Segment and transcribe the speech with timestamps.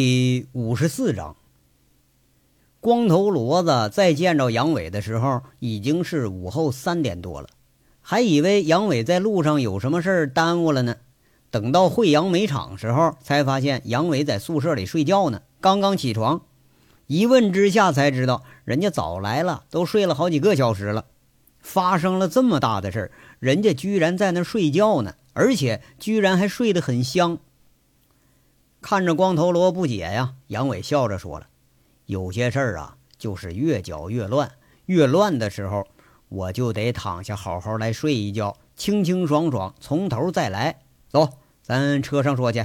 [0.00, 1.34] 第五十四章，
[2.78, 7.48] 光头骡子再见着杨伟的时候，已经是午后三点多了，
[8.00, 10.94] 还以为杨伟在路上有什么事儿耽误了呢。
[11.50, 16.42] 等到惠阳煤厂时候，才发现杨伟在宿舍里睡觉呢，刚刚起床。
[17.08, 21.06] 一问之下才知道，人家早来了，都睡了好几个小时了。
[21.58, 23.10] 发生了这么大的事儿，
[23.40, 27.40] 人家居然在那睡觉呢，而且居然还睡得很香。
[28.90, 31.48] 看着光头罗不解呀，杨伟笑着说了
[32.08, 34.52] ：“有些事儿啊，就是越搅越乱，
[34.86, 35.86] 越乱的时候，
[36.30, 40.78] 我就得躺下好好来睡一觉，清清爽爽，从头再来。
[41.10, 42.64] 走，咱车上说去。”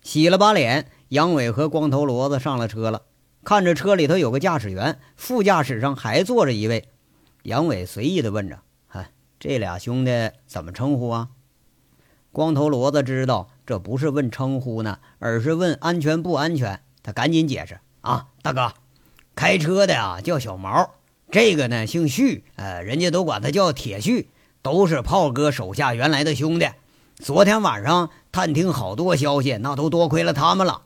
[0.00, 3.02] 洗了把脸，杨伟和光头骡子上了车了。
[3.44, 6.88] 看着车里头有个驾驶员，副驾驶上还坐着一位。
[7.42, 11.28] 杨伟随意的问着：“嗨，这俩兄弟怎么称呼啊？”
[12.32, 13.50] 光头骡子知道。
[13.66, 16.80] 这不是问称呼呢，而是问安全不安全。
[17.02, 18.72] 他赶紧解释啊，大哥，
[19.34, 20.90] 开车的呀叫小毛，
[21.30, 24.30] 这个呢姓旭，呃，人家都管他叫铁旭，
[24.62, 26.68] 都是炮哥手下原来的兄弟。
[27.16, 30.82] 昨天晚上探听好多消息，那都多亏了他们了。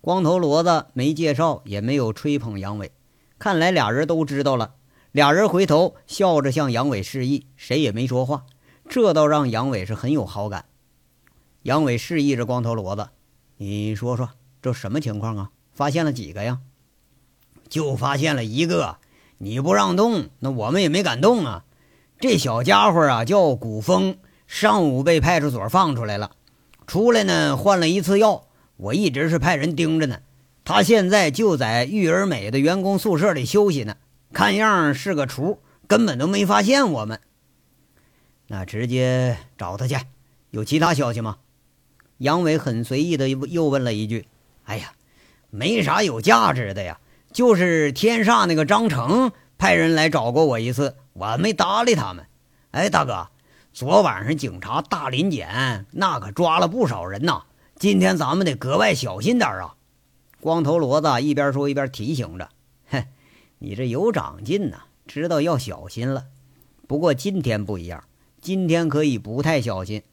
[0.00, 2.92] 光头骡子没介绍，也没有吹捧杨伟，
[3.38, 4.74] 看来俩人都知道了。
[5.12, 8.44] 俩人回头笑着向杨伟示意，谁也没说话，
[8.88, 10.64] 这倒让杨伟是很有好感。
[11.62, 13.10] 杨伟示意着光头骡子
[13.56, 15.50] ：“你说说，这什么情况啊？
[15.72, 16.58] 发现了几个呀？
[17.68, 18.98] 就发现了一个。
[19.38, 21.64] 你不让动，那我们也没敢动啊。
[22.20, 26.32] 这小家伙啊，叫古风，上午被派出所放出来了。
[26.86, 28.48] 出来呢，换了一次药。
[28.76, 30.18] 我一直是派人盯着呢。
[30.64, 33.96] 他现在就在育儿美的员工宿舍里休息呢。
[34.32, 37.20] 看样是个厨，根本都没发现我们。
[38.48, 39.96] 那直接找他去。
[40.50, 41.38] 有其他消息吗？”
[42.22, 44.28] 杨伟很随意的又问了一句
[44.62, 44.92] ：“哎呀，
[45.50, 47.00] 没啥有价值的呀，
[47.32, 52.24] 就是天煞那个张成派人来找过我一次，我没搭理他们。
[52.70, 53.28] 哎，大哥，
[53.72, 57.42] 昨晚上警察大临检，那可抓了不少人呐。
[57.74, 59.74] 今天咱们得格外小心点啊！”
[60.40, 62.48] 光头骡子一边说一边提醒着
[62.86, 63.06] ：“嘿，
[63.58, 66.26] 你这有长进呐，知道要小心了。
[66.86, 68.04] 不过今天不一样，
[68.40, 70.04] 今天可以不太小心。”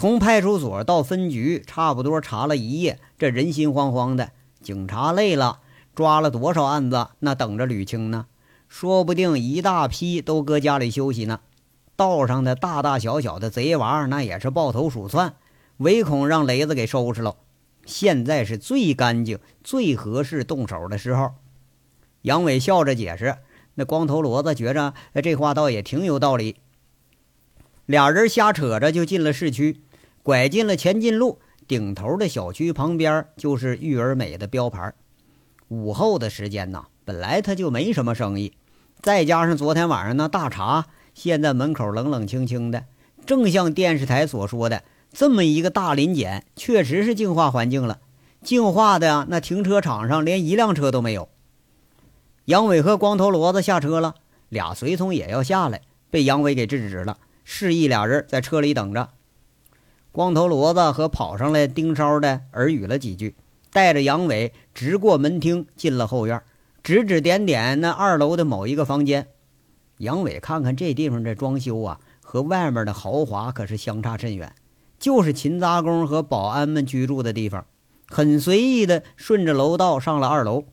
[0.00, 4.30] 从派出所到分局，差不多查了一夜，这人心惶惶的。
[4.62, 5.60] 警察累了，
[5.94, 8.24] 抓了多少案子，那等着捋清呢？
[8.66, 11.40] 说不定一大批都搁家里休息呢。
[11.96, 15.34] 道上的大大小小的贼娃，那也是抱头鼠窜，
[15.76, 17.36] 唯恐让雷子给收拾了。
[17.84, 21.32] 现在是最干净、最合适动手的时候。
[22.22, 23.36] 杨伟笑着解释，
[23.74, 26.56] 那光头骡子觉着这话倒也挺有道理。
[27.84, 29.82] 俩人瞎扯着就进了市区，
[30.22, 34.92] 拐进了前进路顶头的小区旁边，就是育儿美的标牌。
[35.68, 38.52] 午后的时间呢，本来他就没什么生意，
[39.00, 42.84] 再加上昨天晚上那大茶，现在门口冷冷清清的，
[43.24, 44.82] 正像电视台所说的，
[45.12, 48.00] 这么一个大临检，确实是净化环境了。
[48.42, 51.28] 净化的呀，那停车场上连一辆车都没有。
[52.46, 54.16] 杨伟和光头骡子下车了，
[54.48, 57.18] 俩随从也要下来，被杨伟给制止了。
[57.44, 59.10] 示意俩人在车里等着。
[60.12, 63.36] 光头骡子和跑上来盯梢的耳语了几句，
[63.72, 66.42] 带着杨伟直过门厅进了后院，
[66.82, 69.28] 指指点点那二楼的某一个房间。
[69.98, 74.52] 杨伟看看这地方这装修啊，和外面的豪华可是相差甚远，
[74.98, 77.64] 就是勤杂工和保安们居住的地方。
[78.08, 80.64] 很随意的顺着楼道上了二楼。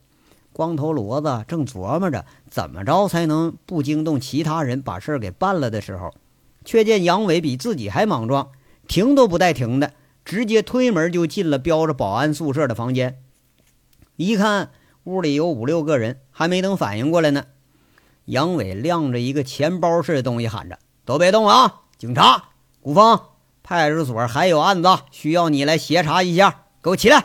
[0.51, 6.11] 光头骡子正琢磨着怎么着才能不惊动其他人，把事儿给办了的时候。
[6.65, 8.49] 却见杨伟比自己还莽撞，
[8.87, 9.93] 停都不带停的，
[10.23, 13.21] 直接推门就进了标着保安宿舍的房间。
[14.15, 14.71] 一看
[15.03, 17.45] 屋里有五六个人，还没等反应过来呢，
[18.25, 21.81] 杨伟亮着一个钱包似的东西，喊着：“都别动啊！
[21.97, 22.49] 警察，
[22.81, 23.19] 古风，
[23.61, 27.23] 派出所还有案子需要你来协查一下，给我起来！”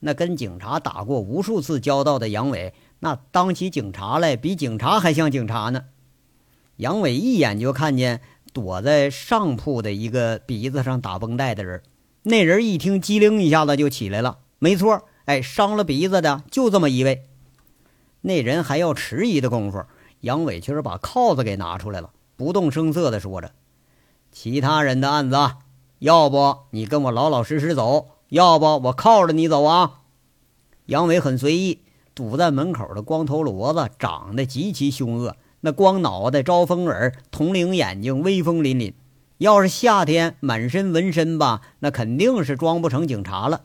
[0.00, 5.84] 那跟警察打过无数次交道的杨伟，那当起警察来比警察还像警察呢。
[6.76, 8.20] 杨伟一眼就看见。
[8.56, 11.82] 躲在上铺的一个鼻子上打绷带的人，
[12.22, 14.38] 那人一听，机灵一下子就起来了。
[14.58, 17.26] 没错，哎，伤了鼻子的就这么一位。
[18.22, 19.84] 那人还要迟疑的功夫，
[20.22, 23.52] 杨伟却是把铐子给拿出来了，不动声色的说着
[24.32, 25.36] ：“其他人的案子，
[25.98, 30.00] 要不你跟我老老实实走，要不我铐着你走啊。”
[30.86, 31.82] 杨伟很随意，
[32.14, 35.36] 堵在门口的光头骡子长得极其凶恶。
[35.66, 38.92] 那光脑袋、招风耳、铜铃眼睛、威风凛凛，
[39.38, 43.62] 要是夏天满身纹身吧，那肯定是装不成警察了。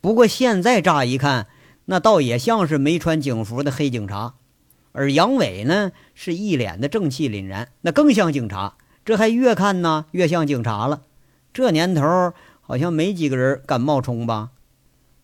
[0.00, 1.48] 不过现在乍一看，
[1.84, 4.36] 那倒也像是没穿警服的黑警察。
[4.92, 8.76] 而杨伟呢，是一脸的正气凛然，那更像警察。
[9.04, 11.02] 这还越看呢越像警察了。
[11.52, 12.32] 这年头
[12.62, 14.52] 好像没几个人敢冒充吧？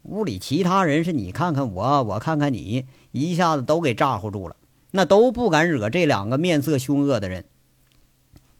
[0.02, 4.56] 屋里其他人是你看看我，我看看你，一下子都给咋呼住了，
[4.92, 7.44] 那都不敢惹这两个面色凶恶的人。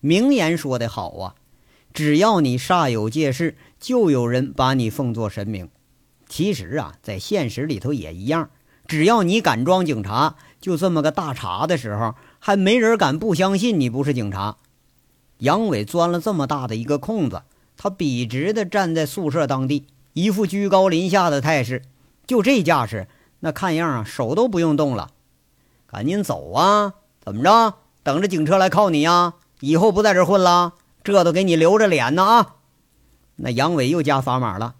[0.00, 1.34] 名言说得好啊，
[1.92, 5.68] 只要你煞有介事，就有人把你奉作神明。
[6.28, 8.50] 其实啊，在现实里头也一样，
[8.86, 10.36] 只要你敢装警察。
[10.60, 14.56] 就这么个大茬的时候，还没人敢不相信你不是警察。
[15.38, 17.42] 杨伟钻了这么大的一个空子，
[17.76, 21.82] 他笔直的站在宿舍当地，一副居高临下的态势。
[22.26, 23.08] 就这架势，
[23.40, 25.10] 那看样啊，手都不用动了。
[25.90, 26.94] 赶紧走啊！
[27.18, 27.74] 怎么着？
[28.04, 29.34] 等着警车来铐你呀？
[29.58, 30.74] 以后不在这混了？
[31.02, 32.54] 这都给你留着脸呢啊！
[33.34, 34.76] 那杨伟又加砝码了。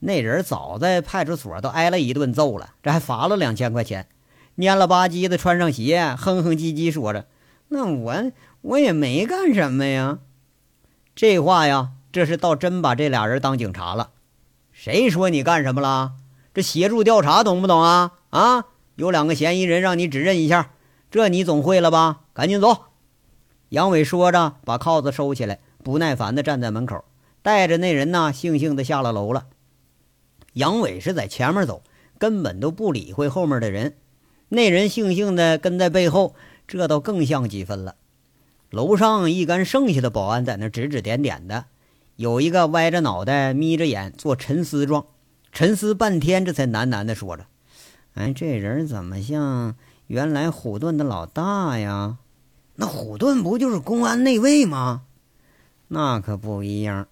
[0.00, 4.06] 那人早在派出所都挨了一顿揍了，这还罚了两千块钱。
[4.56, 7.26] 蔫了吧唧的穿上鞋，哼哼唧唧说着
[7.68, 10.18] ：“那我我也没干什么呀。”
[11.16, 14.10] 这话呀，这是倒真把这俩人当警察了。
[14.72, 16.12] 谁说你干什么了？
[16.52, 18.12] 这协助调查，懂不懂啊？
[18.30, 18.64] 啊，
[19.00, 20.72] 有两个嫌疑人让你指认一下，
[21.10, 22.20] 这你总会了吧？
[22.34, 22.84] 赶紧走。
[23.70, 27.02] 杨伟说着，把铐子收起来，不耐烦地站在门口，
[27.40, 29.46] 带着那人呢，悻悻地下了楼了。
[30.52, 31.82] 杨伟是在前面走，
[32.18, 33.94] 根本都不理会后面的人。
[34.50, 36.34] 那人悻悻地跟在背后，
[36.68, 37.94] 这倒更像几分了。
[38.68, 41.64] 楼上一干剩下的保安在那指指点点的，
[42.16, 45.06] 有一个歪着脑袋、眯着眼做沉思状，
[45.52, 47.46] 沉思半天，这才喃喃地说着
[48.14, 49.74] ：“哎，这人怎么像
[50.06, 52.18] 原来虎盾的老大呀？
[52.76, 55.02] 那虎盾不就是公安内卫吗？
[55.88, 57.06] 那可不一样，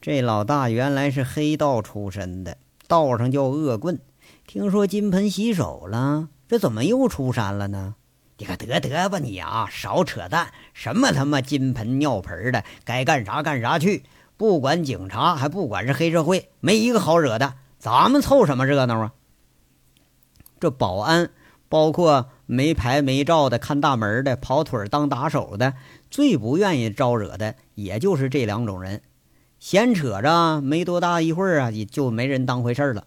[0.00, 3.98] 这老大原来是黑道出身的，道上叫恶棍，
[4.46, 7.96] 听说金盆洗手了。”这怎么又出山了呢？
[8.38, 9.66] 你可得得吧你啊！
[9.70, 10.52] 少扯淡！
[10.74, 14.04] 什么他妈金盆尿盆的，该干啥干啥去！
[14.36, 17.54] 不管警察，还不管是黑社会，没一个好惹的。
[17.78, 19.12] 咱们凑什么热闹啊？
[20.58, 21.30] 这保安，
[21.68, 25.74] 包括没牌没照的、看大门的、跑腿当打手的，
[26.10, 29.02] 最不愿意招惹的，也就是这两种人。
[29.58, 33.06] 闲扯着，没多大一会儿啊，也就没人当回事了。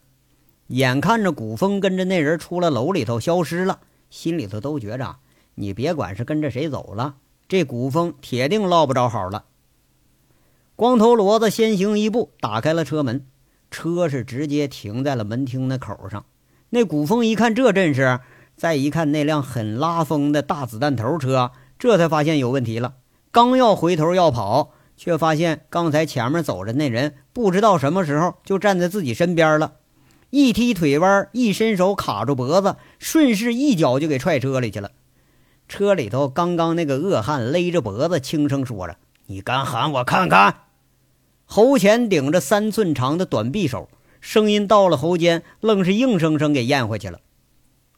[0.68, 3.80] 眼看着古风跟着那人出了楼里头消失了，
[4.10, 5.18] 心里头都觉着，
[5.56, 7.16] 你别管是跟着谁走了，
[7.48, 9.46] 这古风铁定落不着好了。
[10.76, 13.26] 光头骡子先行一步打开了车门，
[13.72, 16.26] 车是直接停在了门厅的口上。
[16.72, 18.20] 那古风一看这阵势，
[18.56, 22.94] 再一看那辆很拉风的大子弹头车，这才发现有问题了。
[23.32, 29.74] 刚要回头要跑，却发现刚才前面走着那人，不知道什么时候就站在自己身边了。
[30.30, 34.92] 一踢腿弯，一伸手卡住脖子，顺势一脚就给踹车里去了。
[35.68, 40.56] 车里头刚刚那个恶汉勒着脖子，轻声说着：“你敢喊我看看！”
[41.46, 43.90] 喉前顶着三寸长的短匕首，
[44.22, 47.20] 声音到了喉间，愣是硬生生给咽回去了。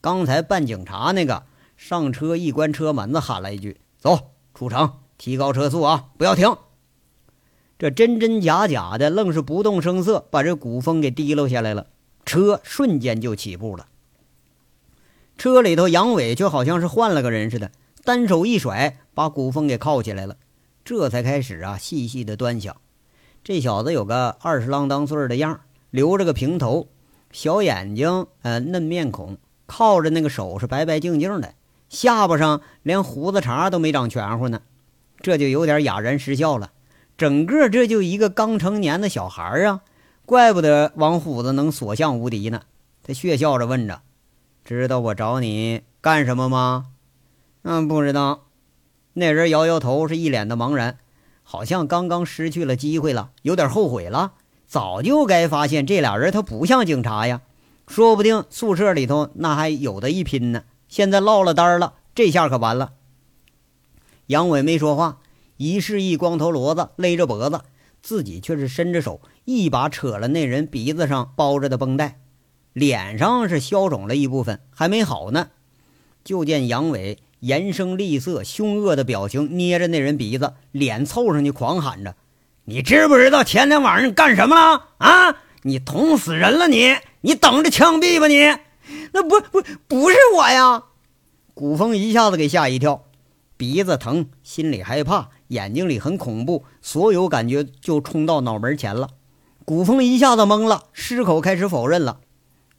[0.02, 1.44] 刚才扮警察那个
[1.78, 6.56] 上车一关车门子，喊了一句：“走出城，提高车速啊，不要停！”
[7.78, 11.88] 这真真假假的，愣是不动声色，把这古风给提溜下来了。
[12.24, 13.88] 车瞬间就起步了。
[15.38, 17.72] 车里头，杨伟却好像是换了个人似的，
[18.04, 20.38] 单手一甩，把古风给铐起来了。
[20.86, 22.78] 这才开始啊，细细的端详。
[23.44, 26.88] 这小子有个二十郎当岁的样儿留着个平头，
[27.32, 31.54] 小眼睛，呃，嫩面孔，靠着那个手是白白净净的，
[31.90, 34.62] 下巴上连胡子茬都没长全乎呢，
[35.20, 36.72] 这就有点哑然失笑了。
[37.18, 39.82] 整个这就一个刚成年的小孩啊。
[40.26, 42.62] 怪不得王虎子能所向无敌呢。
[43.04, 44.02] 他血笑着问着
[44.64, 46.86] ：“知道我找你干什么吗
[47.64, 48.44] ？”“嗯，不知道。”
[49.14, 50.98] 那人摇摇头，是一脸的茫然，
[51.44, 54.34] 好像刚刚失去了机会了，有点后悔了。
[54.72, 57.42] 早就该发现这俩人他不像警察呀，
[57.90, 60.64] 说不定宿舍里头那还有的一拼呢。
[60.88, 62.94] 现在落了单了，这下可完了。
[64.28, 65.20] 杨伟没说话，
[65.58, 67.60] 一示意光头骡子勒着脖子。
[68.02, 72.22] 自己却是伸着手，一把扯了那人鼻子上包着的绷带，
[72.72, 75.50] 脸上是消肿了一部分，还没好呢。
[76.24, 82.16] 就见杨伟严声厉色、凶恶的表情，捏着那人鼻子，脸凑上去狂喊着
[82.66, 84.86] ：“你知不知道前天晚上你干什么了？
[85.00, 86.68] 啊，你捅死人了！
[86.68, 88.28] 你，你等着枪毙吧！
[88.28, 88.56] 你，
[89.14, 90.84] 那不不不是我呀！”
[91.54, 93.04] 古风一下子给吓一跳，
[93.58, 95.30] 鼻子疼，心里害怕。
[95.48, 99.10] 眼睛里很恐怖，所有感觉就冲到脑门前了。
[99.66, 102.20] 古风一下子懵了，失口开始否认了。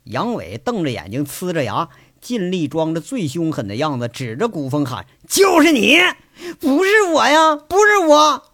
[0.05, 1.89] 杨伟瞪着眼睛，呲着牙，
[2.21, 5.99] 尽力装着最凶狠的样子，指着古风喊：“就是你，
[6.59, 8.45] 不是我呀，不是我！”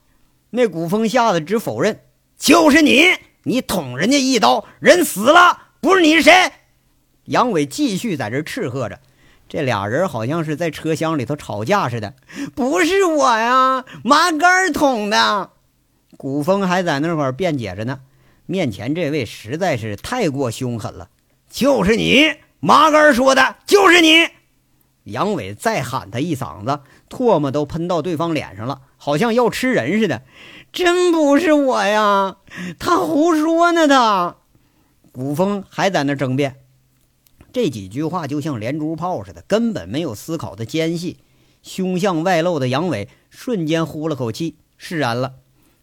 [0.51, 2.01] 那古风吓得直否认
[2.39, 3.05] ：“就是你，
[3.43, 6.53] 你捅人家一刀，人死了，不是你是谁？”
[7.25, 9.01] 杨伟继续在这斥喝着。
[9.49, 12.15] 这俩人好像是在车厢里头吵架似的。
[12.55, 15.51] 不是我呀，麻杆捅的。
[16.17, 18.01] 古风还在那块辩解着呢。
[18.47, 21.09] 面前这位实在是太过凶狠了。
[21.51, 24.29] 就是你，麻杆说的，就是你。
[25.11, 30.23] 杨伟再喊他一嗓子，唾沫都喷到对方脸上了，好像要吃人似的。
[30.73, 32.37] 真不是我呀，
[32.79, 33.89] 他胡说呢。
[33.89, 34.37] 他
[35.13, 36.57] 古风还在那争辩。
[37.53, 41.19] 这几句话就像连珠炮似的，根本没有思考的间隙。
[41.63, 45.35] 凶相外露的杨伟瞬间呼了口气，释然了，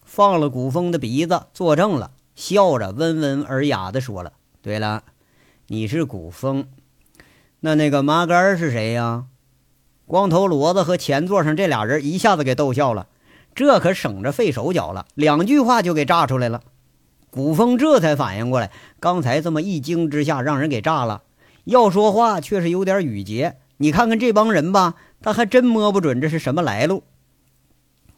[0.03, 5.03] 放了古风的鼻子，作证了，笑着温文尔雅地说了：“对了，
[5.67, 6.67] 你是古风，
[7.65, 9.25] 那那个麻杆是谁呀？”
[10.05, 13.07] 光头骡子和前座上这俩人一下子给逗笑了，
[13.55, 16.61] 这可省着费手脚了，两句话就给炸出来了。
[17.31, 18.69] 古风这才反应过来，
[18.99, 21.23] 刚才这么一惊之下让人给炸了。
[21.63, 27.03] 要说话却是有点语结，你看看这帮人吧，他还真摸不准这是什么来路。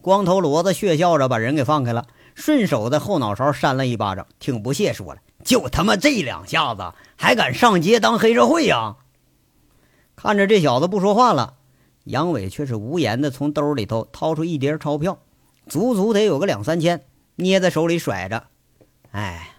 [0.02, 8.98] 光头骡子血笑着把人给放开了，顺手在后脑勺扇了一巴掌，挺不屑说了：“就他妈这两下子，还敢上街当黑社会呀？”
[10.20, 11.58] 看着这小子不说话了，
[12.06, 15.20] 杨伟却是无言的从兜里头掏出一叠钞票，
[15.68, 17.06] 足足得有个两三千，
[17.36, 18.46] 捏在手里甩着。
[19.12, 19.58] 哎，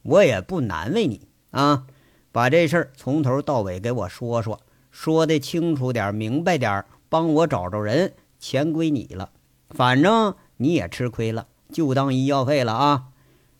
[0.00, 1.84] 我也不难为你啊。
[2.32, 9.30] 把这事儿从头到尾给我说说，说的清楚点、明白点，帮我找着人，钱归你了。
[9.68, 13.08] 反正你也吃亏了，就当医药费了啊。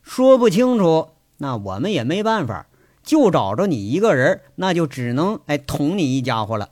[0.01, 2.65] 说不清楚，那我们也没办法，
[3.03, 6.69] 就找着你一个人，那就只能哎捅你一家伙了。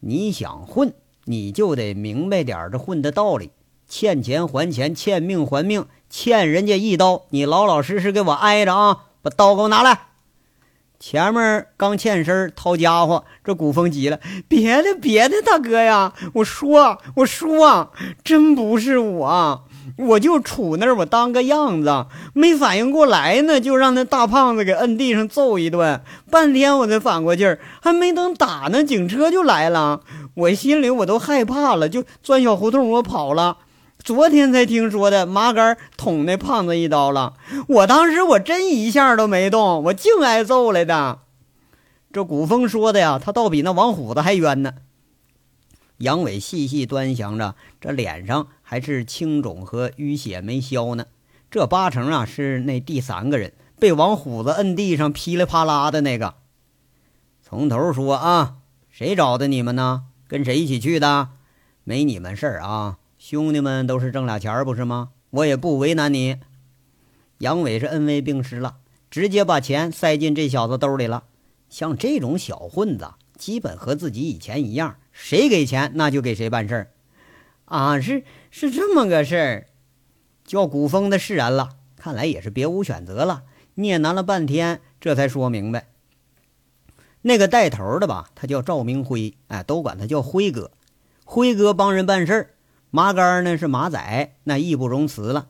[0.00, 0.92] 你想混，
[1.24, 3.50] 你就得明白点这混的道理：
[3.88, 9.04] 欠钱还钱，欠命还命，欠人家一刀，你老老实实给我挨着啊！
[9.22, 10.06] 把刀给我拿来。
[10.98, 17.90] 前面刚欠身掏家伙，这古风急了：“别的别的，大哥呀，我说我说，
[18.22, 19.64] 真不是我，
[19.96, 30.00] 我就杵那儿，我当个样子，没反应过来呢，就让那大胖子给摁地上揍一顿，半天我才反过劲儿，还没等打呢，警车就来了，
[30.34, 33.58] 我心里我都害怕了，就钻小胡同我跑了。”
[34.02, 37.34] 昨天才听说的，麻杆捅那胖子一刀了。
[37.68, 41.18] 我当时我真一下都没动，我净挨揍来的。
[42.10, 44.72] 这古风说的呀，他倒比那王虎子还冤呢。
[45.98, 51.06] 杨伟细细端详着，这脸上还是青肿和淤血没消呢。
[51.50, 56.36] 这八成啊是那第三个人被王虎子摁地上噼里啪啦的那个。
[57.42, 58.58] 从头说啊，
[58.88, 60.04] 谁找的你们呢？
[60.28, 61.30] 跟谁一起去的？
[61.82, 62.98] 没你们事儿啊。
[63.18, 65.08] 兄弟们都是挣俩钱儿，不是吗？
[65.30, 66.36] 我也不为难你。
[67.38, 68.76] 杨伟是恩威并施了，
[69.10, 71.24] 直接把钱塞进这小子兜里了。
[71.68, 76.90] 像这种小混子，基本和自己以前一样，谁给钱那就给谁办事儿。
[77.70, 79.66] 啊，是是这么个事儿。
[80.44, 83.44] 叫古风的释然了，看来也是别无选择了。
[83.74, 85.86] 聂难了半天，这才说明白。
[87.22, 90.72] 那个带头的吧，他叫赵明辉，哎，都管他叫辉哥。
[91.24, 92.50] 辉哥帮人办事儿。
[92.90, 95.46] 麻杆呢是马仔，那义不容辞了。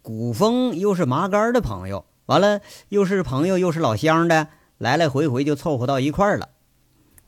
[0.00, 4.46] 古风又是麻杆的朋友，完了又是朋友又是老乡的，
[4.78, 6.50] 来来回回就凑合到一块儿了。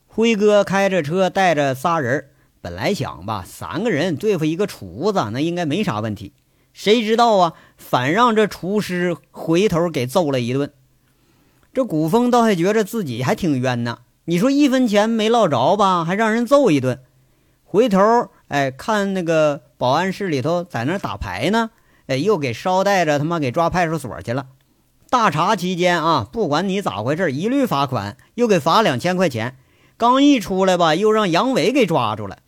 [0.07, 2.31] 辉哥开着车带着仨人，
[2.67, 6.33] 本来想吧，三个人对付一个厨子，那应该没啥问题。
[6.73, 10.73] 谁知道啊，反让这厨师回头给揍了一顿。
[11.73, 13.99] 这古风倒还觉着自己还挺冤呢。
[14.25, 16.99] 你说一分钱没落着吧，还让人揍一顿，
[17.63, 18.01] 回头。
[18.49, 21.71] 哎，看那个保安室里头在那打牌呢，
[22.09, 24.47] 哎，又给捎带着他妈给抓派出所去了。
[25.09, 29.57] 大查期间啊，不管你咋回事，一律罚款，又给罚两千块钱。
[29.97, 32.39] 刚一出来吧，又让杨伟给抓住了。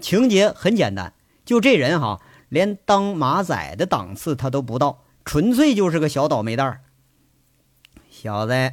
[0.00, 1.12] 情节很简单，
[1.44, 6.80] 就这人哈，连当马仔的档次他都不到，纯粹就是个小倒霉蛋儿。
[8.10, 8.72] 小子，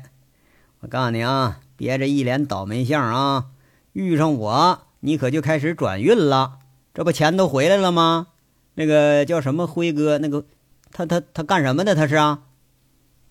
[0.79, 3.47] 我告诉你啊，别着一脸倒霉相啊，
[3.93, 6.59] 遇上我，你可就开始转运了。
[6.93, 8.27] 这不钱都回来了吗？
[8.75, 10.45] 那个叫什么辉哥，那个
[10.91, 11.95] 他他他干什么的？
[11.95, 12.43] 他是啊。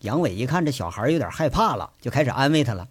[0.01, 2.89] 杨伟一看这小孩有点害怕了，就开始安慰他了。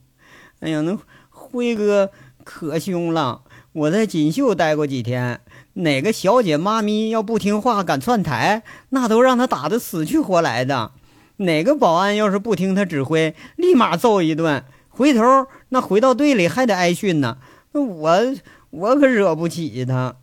[0.61, 0.97] 哎呀，那
[1.29, 2.11] 辉哥
[2.43, 3.43] 可凶了！
[3.73, 5.39] 我在锦绣待过几天，
[5.73, 10.91] 哪个小姐妈咪要不听话敢窜台，那都让他打得死去活来的。
[11.37, 15.23] 哪个保安要是不听他指挥，立马揍一顿，回头
[15.69, 17.37] 那回到队里还得挨训呢。
[17.71, 18.35] 我
[18.71, 20.15] 我可惹不起他。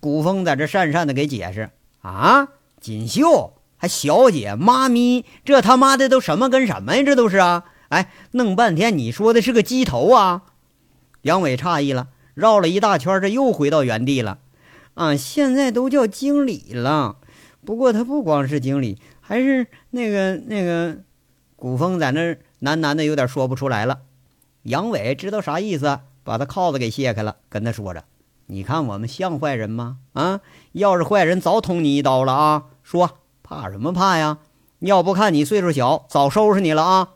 [0.00, 2.48] 古风在这讪讪的给解释啊，
[2.80, 7.02] 锦绣还小姐妈咪，这他妈的都什么跟什么呀？
[7.04, 7.64] 这都是啊！
[7.90, 10.42] 哎，弄半天你说的是个鸡头啊！
[11.22, 14.38] 杨伟诧异了，绕了一大圈，这又回到原地了。
[14.94, 17.16] 啊，现在都叫经理了，
[17.64, 18.98] 不过他不光是经理。
[19.20, 20.98] 还是那个那个，
[21.56, 22.20] 古风在那
[22.60, 24.02] 喃喃的，有点说不出来了。
[24.64, 28.04] 杨伟知道啥意思，把他铐子给卸开了，跟他说着
[28.46, 29.98] ：“你看我们像坏人吗？
[30.12, 30.40] 啊，
[30.72, 32.64] 要是坏人，早捅你一刀了啊！
[32.82, 34.38] 说怕什么怕呀？
[34.80, 37.08] 要不看你岁数小，早收拾你了啊！”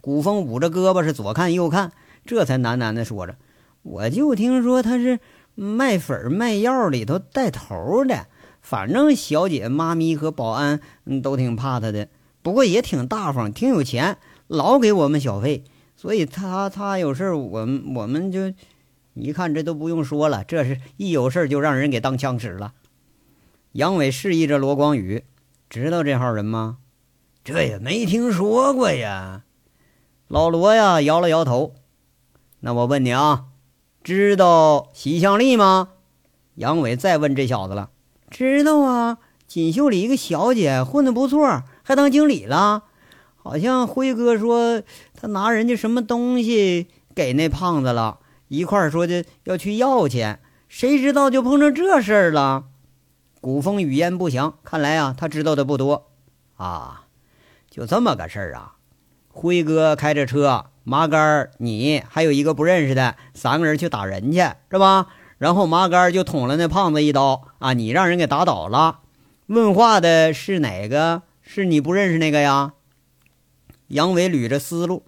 [0.00, 1.92] 古风捂着胳膊是左看右看，
[2.24, 3.36] 这才喃喃的说着
[3.82, 5.20] ：“我就听说他是
[5.54, 8.26] 卖粉卖药里头带头的。”
[8.60, 10.80] 反正小姐、妈咪和保安
[11.22, 12.08] 都挺怕他的，
[12.42, 15.64] 不过也挺大方，挺有钱，老给我们小费。
[15.96, 18.52] 所以他他有事我们我们就
[19.14, 22.74] 一看这都不用说了，这是一有事就让人给当枪使了。
[23.72, 25.24] 杨伟示意着罗光宇，
[25.70, 26.78] 知道这号人吗？
[27.42, 29.44] 这也没听说过呀。
[30.26, 31.74] 老罗呀，摇了摇头。
[32.60, 33.46] 那我问你啊，
[34.02, 35.90] 知道席向丽吗？
[36.54, 37.90] 杨伟再问这小子了。
[38.30, 42.84] 知道啊，锦绣里一个小姐混得不错，还当经理了。
[43.36, 44.82] 好像辉哥说
[45.14, 52.64] 他拿人家什么东西给那胖子了，一块说的要去要钱，谁知道就碰上这事儿了。
[53.40, 56.08] 古风语焉不详，看来啊，他知道的不多
[56.56, 57.04] 啊。
[57.70, 58.74] 就这么个事儿啊，
[59.28, 64.38] 辉哥开着车，麻杆你还有一个不认识的，三个人去打人去，
[64.70, 65.08] 是吧？
[65.36, 67.74] 然后麻杆就捅了那胖子一刀啊！
[67.74, 69.00] 你让人给打倒了。
[69.48, 71.24] 问话的是哪个？
[71.42, 72.72] 是你不认识那个呀？
[73.88, 75.04] 杨伟捋着思路，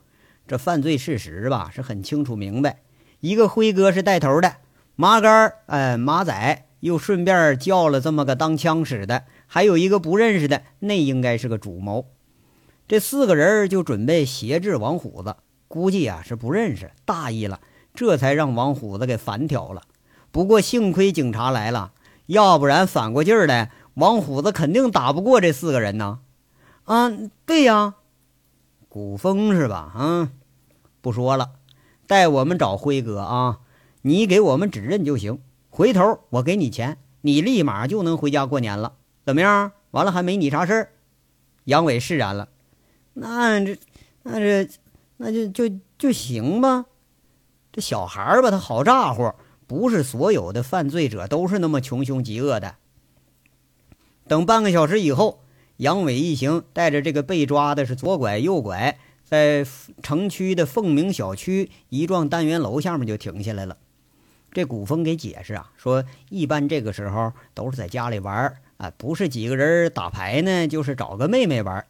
[0.47, 2.81] 这犯罪事实吧是很清楚明白。
[3.21, 4.57] 一个辉哥是带头的，
[4.97, 12.05] 麻杆哎马仔又顺便叫了这么个当枪使的，还有一个不认识的，那应该是个主谋。
[12.87, 15.37] 这四个人就准备挟制王虎子，
[15.71, 17.61] 估计啊是不认识，大意了，
[17.95, 19.83] 这才让王虎子给反挑了。
[20.33, 21.93] 不过幸亏警察来了，
[22.27, 26.19] 要不然反过劲儿来，王虎子肯定打不过这四个人呢。
[26.87, 27.13] 啊，
[27.47, 27.95] 对呀，
[28.89, 29.93] 古风是吧？
[29.95, 30.33] 啊，
[31.01, 31.53] 不说了，
[32.09, 33.61] 带我们找辉哥啊！
[34.03, 38.95] 你给我们指认就行，回头我给你钱，你立马就能回家过年了。
[39.25, 39.71] 怎么样？
[39.93, 40.89] 完了还没你啥事儿？
[41.63, 42.49] 杨伟释然了。
[43.15, 43.79] 那这，
[44.25, 44.69] 那这，
[45.23, 46.87] 那就就就行吧。
[47.71, 49.31] 这小孩儿吧，他好咋呼。
[49.67, 52.77] 不是所有的犯罪者都是那么穷凶极恶的。
[54.27, 55.45] 等半个小时以后，
[55.77, 59.65] 杨伟一行带着这个被抓的是左拐右拐，在
[60.03, 63.77] 城区的凤鸣小区一幢单元楼下面就停下来了。
[64.53, 71.87] 这古风给解释啊，说一般这个时候都是在家里玩啊，不是几个人打牌呢，就是找个妹妹玩。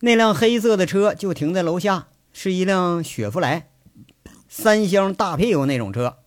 [0.00, 3.68] 那辆黑色的车就停在楼下，是一辆雪佛兰
[4.48, 6.18] 三厢大屁股那种车。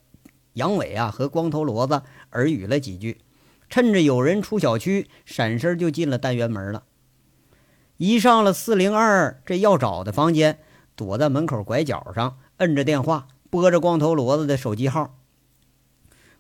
[0.54, 3.20] 杨伟啊，和光头骡子耳语了几句，
[3.70, 6.86] 趁着有人出小区，闪身就进了单元门了。
[7.98, 10.60] 一上了四零二这要找的房间，
[10.96, 15.20] 躲在门口拐角上，摁着电话，拨着光头骡子的手机号。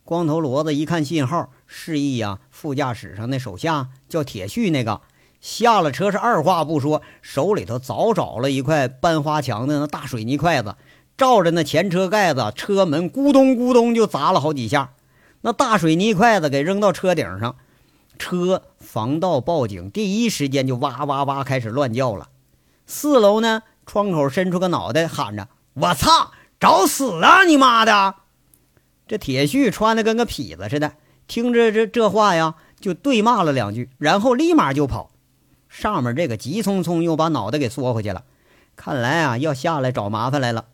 [0.03, 5.01] 光头骡子一看信号，示意啊，副驾驶上那手下叫铁旭那个
[5.39, 10.75] 下了车，是二话不说，手里头早找了一块搬花墙的那大水泥筷子。
[11.17, 14.91] 照着那前车盖子，车门咕咚咕咚就砸了好几下，
[15.41, 17.55] 那大水泥筷子给扔到车顶上，
[18.19, 22.29] 车防盗报警第一时间就哇哇哇开始乱叫了。
[22.85, 28.13] 四楼呢，窗口伸出个脑袋喊着：“我操，找死啊你妈的！”
[29.07, 30.93] 这铁旭穿的跟个痞子似的，
[31.27, 35.09] 听着这这话呀，就对骂了两句，然后立马就跑。
[35.69, 38.23] 上面这个急匆匆又把脑袋给缩回去了，
[38.75, 40.65] 看来啊要下来找麻烦来了。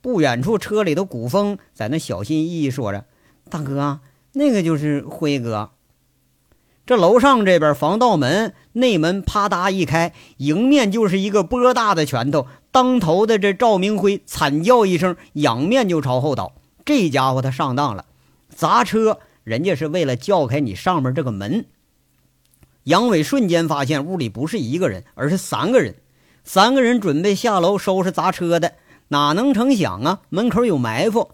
[0.00, 3.06] 不远处，车里的古风在那小心翼翼说着
[3.48, 4.00] ：“大哥，
[4.32, 5.70] 那个就是辉哥。”
[6.84, 12.46] 这楼上这边防盗门内门啪嗒一开，迎面就是一个波大的拳头。
[12.70, 16.52] 当头的这赵明辉惨叫一声，仰面就朝后倒。
[16.84, 18.04] 这家伙他上当了，
[18.54, 21.64] 砸车，人家是为了叫开你上面这个门。
[22.84, 25.96] 杨伟瞬间发现屋里不是一个人，而是三个人。
[26.44, 28.74] 三个人准备下楼收拾砸车的。
[29.08, 30.22] 哪能成想啊！
[30.30, 31.32] 门口有埋伏，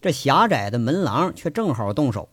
[0.00, 2.30] 这狭窄的门廊却正好动手。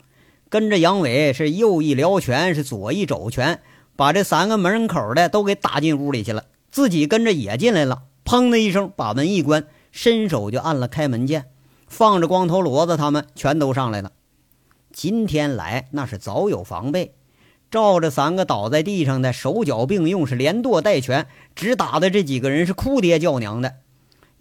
[0.49, 3.61] 跟着杨伟是右一撩拳，是左一肘拳，
[3.97, 8.03] 把这三个门口的都给打进屋里去了，自己跟着也进来了。
[8.23, 11.45] 砰的一声，把门一关，伸手就按了开门键，
[11.87, 14.11] 放着光头骡子他们全都上来了。
[14.91, 17.13] 今天来那是早有防备，
[17.71, 23.75] 照着三个倒在地上的，手脚并用，是连剁带拳，只打的这几个人是哭爹叫娘的。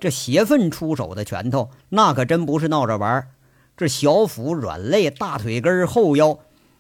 [0.01, 3.29] 这邪愤出手的拳头，那可真不是闹着玩
[3.77, 6.39] 这小腹、软肋、大腿根、后腰，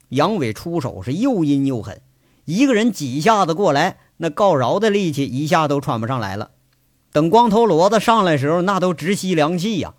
[0.08, 2.00] 杨伟出手是又阴又狠。
[2.44, 6.50] 一个人几下子过来，那告饶的力气一下都喘不上来了。
[7.12, 9.94] 等光头骡子上来时候，那都直吸凉气呀！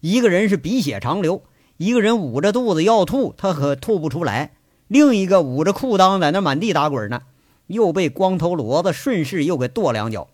[0.00, 1.42] 一个人是鼻血长流，
[1.76, 4.52] 一个人捂着肚子要吐，他可吐不出来；
[4.90, 7.22] 另一个捂着裤裆在那满地打滚呢，
[7.68, 10.28] 又被光头骡子顺势又给跺两脚。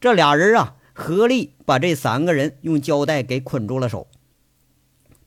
[0.00, 4.06] 这俩人啊，合力把这三个人用胶带给捆住了手。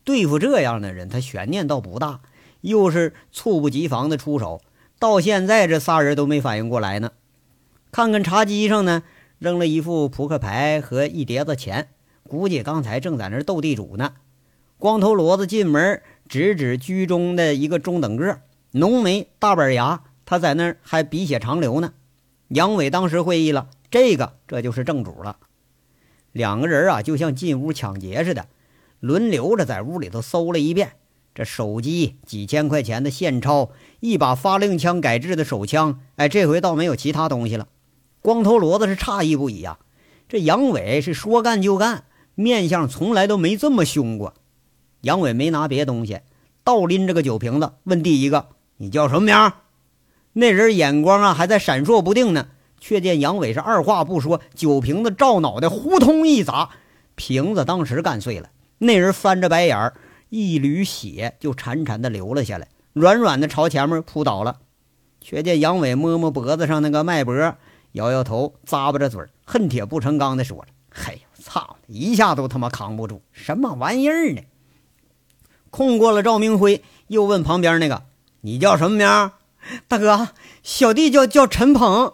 [0.06, 2.22] 对付这样的人，他悬念倒不大，
[2.62, 4.62] 又是猝不及防的出手，
[4.98, 7.12] 到现在这仨人都没反应过来呢。
[7.92, 9.04] 看看茶几上呢。
[9.40, 11.88] 扔了一副扑克牌和一叠子钱，
[12.28, 14.16] 估计刚才正在那斗地主呢。
[14.78, 21.94] 光头骡子进门，指指居中的一个中等个，浓眉大板牙，他在那儿还鼻血长流呢。
[22.50, 25.38] 杨伟当时会意了，这个这就是正主了。
[26.32, 28.48] 两个人啊，就像进屋抢劫似的，
[29.00, 30.94] 轮流着在屋里头搜了一遍。
[31.34, 37.68] 这手机、几千块钱的现钞、一把发令枪改制的手枪，哎，这回倒没有其他东西了。
[38.22, 39.80] 光头骡子是诧异不已啊！
[40.28, 42.04] 这杨伟是说干就干，
[42.36, 44.34] 面相从来都没这么凶过。
[45.02, 46.20] 杨伟没拿别东西，
[46.64, 48.50] 倒拎着个酒瓶子，问第一个
[48.80, 49.54] ：“你叫什么名？”
[50.34, 52.48] 那人眼光啊还在闪烁不定呢，
[52.80, 56.70] 却见杨伟是二话不说，酒瓶子照脑袋呼通一砸，
[57.16, 58.50] 瓶子当时干碎了。
[58.78, 59.94] 那人翻着白眼儿，
[60.30, 64.58] 一缕血就潺潺的流了下来，软软的朝前面扑倒了。
[65.22, 67.56] 却见杨伟摸摸脖子上那个脉搏。
[67.94, 71.76] 摇摇头，咂巴着嘴，恨铁不成钢的说了：“嘿，操！
[71.88, 74.42] 一下都他妈扛不住，什么玩意儿呢？”
[75.72, 78.04] 控过了赵明辉，又问旁边那个
[78.42, 79.32] ：“你叫什么名？”
[79.88, 80.30] 大哥，
[80.64, 82.14] 小弟叫叫陈鹏。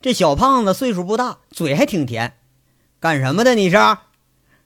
[0.00, 2.38] 这小胖子岁数不大，嘴还挺甜。
[2.98, 3.54] 干什么的？
[3.54, 3.76] 你是？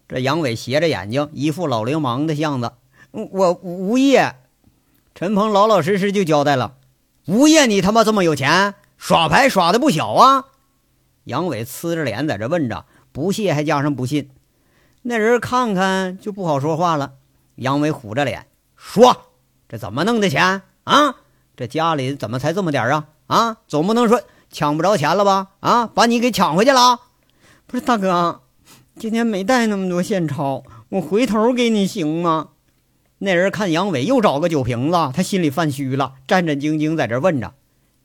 [0.07, 2.73] 这杨伟斜着眼睛，一副老流氓的样子。
[3.11, 4.37] 我无业。
[5.15, 6.77] 陈鹏老老实实就交代了
[7.27, 10.47] ：“无业，你他妈这么有钱？”耍牌耍的不小啊！
[11.25, 14.31] 杨伟呲着脸在这问着，不屑还加上不信。
[15.03, 17.15] 那人看看就不好说话了。
[17.57, 19.27] 杨伟虎着脸说
[19.69, 21.17] ：“这怎么弄的钱啊？
[21.57, 23.07] 这家里怎么才这么点啊？
[23.27, 25.49] 啊，总不能说抢不着钱了吧？
[25.61, 27.01] 啊，把你给抢回去了？
[27.67, 28.43] 不是大哥，
[28.99, 32.49] 今天没带那么多现钞，我回头给你行吗？”
[33.19, 37.55] 那人看杨伟又找个酒瓶子，他心里犯虚了，战战兢兢在这问着。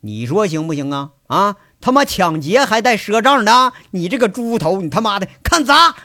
[0.02, 1.10] 你说行不行啊？
[1.28, 3.74] 啊，他妈抢劫还带赊账的！
[3.92, 5.96] 你这个猪头，你他妈的看砸！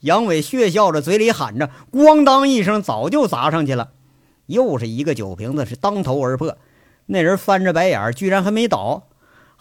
[0.00, 3.88] 杨伟血笑着，嘴里喊着，咣当一声，早就砸上去了。
[4.46, 6.56] 又是一个酒瓶子，是当头而破。
[7.06, 9.08] 那人翻着白眼，居然还没倒。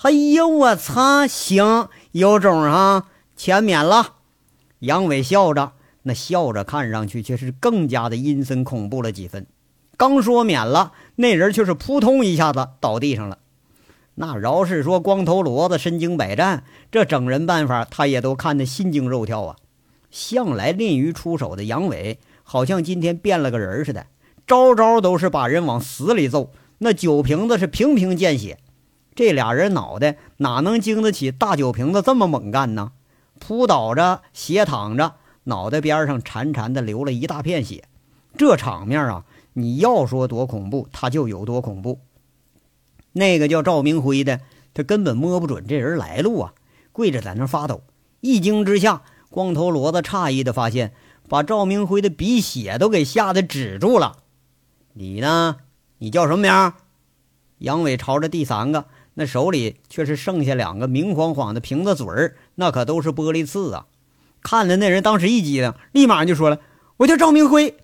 [0.04, 1.28] 哎呦，我擦！
[1.28, 3.08] 行，有种啊！
[3.36, 4.16] 钱免了。
[4.80, 9.46] 杨伟笑着，那笑着看上去却是更加的阴森恐怖了几分。
[9.98, 13.38] 刚说免了，那人却是扑通一下子倒地上了。
[14.16, 19.56] 那饶是说光头骡子身经百战，这整人办法他也都看得心惊肉跳啊！
[20.10, 24.08] 向来吝于出手的杨伟，好像今天变了个人似的，
[24.52, 26.52] 招招都是把人往死里揍。
[26.80, 28.58] 那酒瓶子是瓶瓶见血，
[29.16, 32.92] 这俩人脑袋哪能经得起大酒瓶子这么猛干呢？
[33.40, 35.14] 扑倒着，斜躺着，
[35.46, 37.86] 脑袋边上潺潺的流了一大片血。
[38.36, 42.02] 这场面啊，你要说多恐怖，他就有多恐怖。
[43.14, 44.42] 那个叫赵明辉的，
[44.74, 46.54] 他根本摸不准这人来路啊，
[46.92, 47.84] 跪着在那发抖。
[48.20, 50.92] 一惊之下，光头骡子诧异的发现，
[51.30, 54.18] 把赵明辉的鼻血都给吓得止住了。
[54.94, 55.58] 你呢？
[56.00, 56.74] 你叫什么名？
[57.60, 63.86] 杨伟朝着第三个，那手里却是剩下两个明晃晃的瓶子嘴儿，那可都是玻璃刺啊！
[64.42, 66.60] 看的那人当时一激灵，立马就说了
[66.98, 67.78] ：“我叫赵明辉，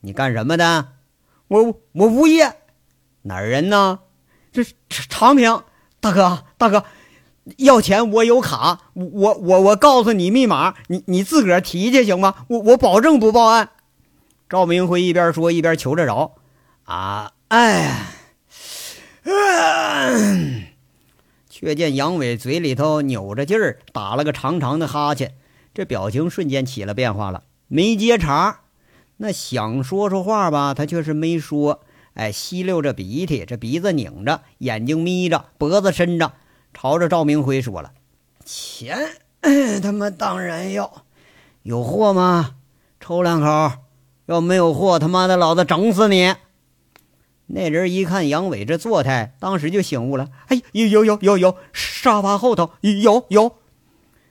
[0.00, 0.88] 你干什么的？
[1.48, 2.56] 我我物业，
[3.22, 4.00] 哪儿人呢？”
[4.52, 5.62] 这是长平
[6.00, 6.84] 大哥，大哥，
[7.58, 12.34] 要钱我有卡，我我我告诉你密码，你你自个儿提去行吗？
[12.48, 13.70] 我我保证不报案。
[14.48, 16.34] 赵明辉一边说一边求着饶。
[16.92, 18.04] 啊，哎，
[21.48, 25.32] 却见杨伟嘴里头扭着劲儿打了个长长的哈欠，
[25.72, 28.60] 这表情瞬间起了变化了，没接茬。
[29.16, 31.80] 那想说说话吧，他却是没说。
[32.12, 36.34] 哎，吸溜着鼻涕，这鼻子拧着，眼睛眯着，脖子伸着，
[36.74, 37.92] 朝着赵明辉说了
[38.44, 38.98] ：“钱
[39.80, 41.04] 他妈当然要，
[41.62, 42.56] 有货吗？
[43.00, 43.78] 抽两口。
[44.26, 46.34] 要没有货，他妈的，老子整死你！”
[47.46, 53.56] 那人一看杨伟这作态，当时就醒悟了：“哎，有有有有有，沙发后头有有。”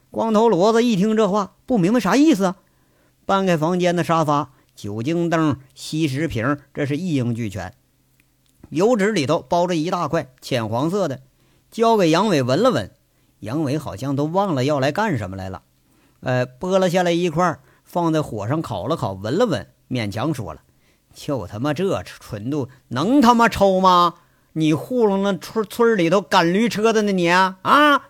[0.10, 2.56] 光头骡子一听这话，不明白啥意思啊。
[3.26, 7.74] 搬开房间的沙发，酒精灯、吸食瓶，这是一应俱全。
[8.70, 11.22] 油纸里头包着一大块浅黄色的，
[11.70, 12.92] 交给杨伟闻了闻。
[13.40, 15.64] 杨伟好像都忘了要来干什么来了。
[16.22, 20.62] 呃，剥了下来一块，放在火上烤了烤，闻了闻，勉强说了
[21.14, 24.16] ：“就他妈这纯度，能他妈抽吗？
[24.54, 27.60] 你糊弄那村村里头赶驴车的呢你啊！
[27.62, 28.10] 啊！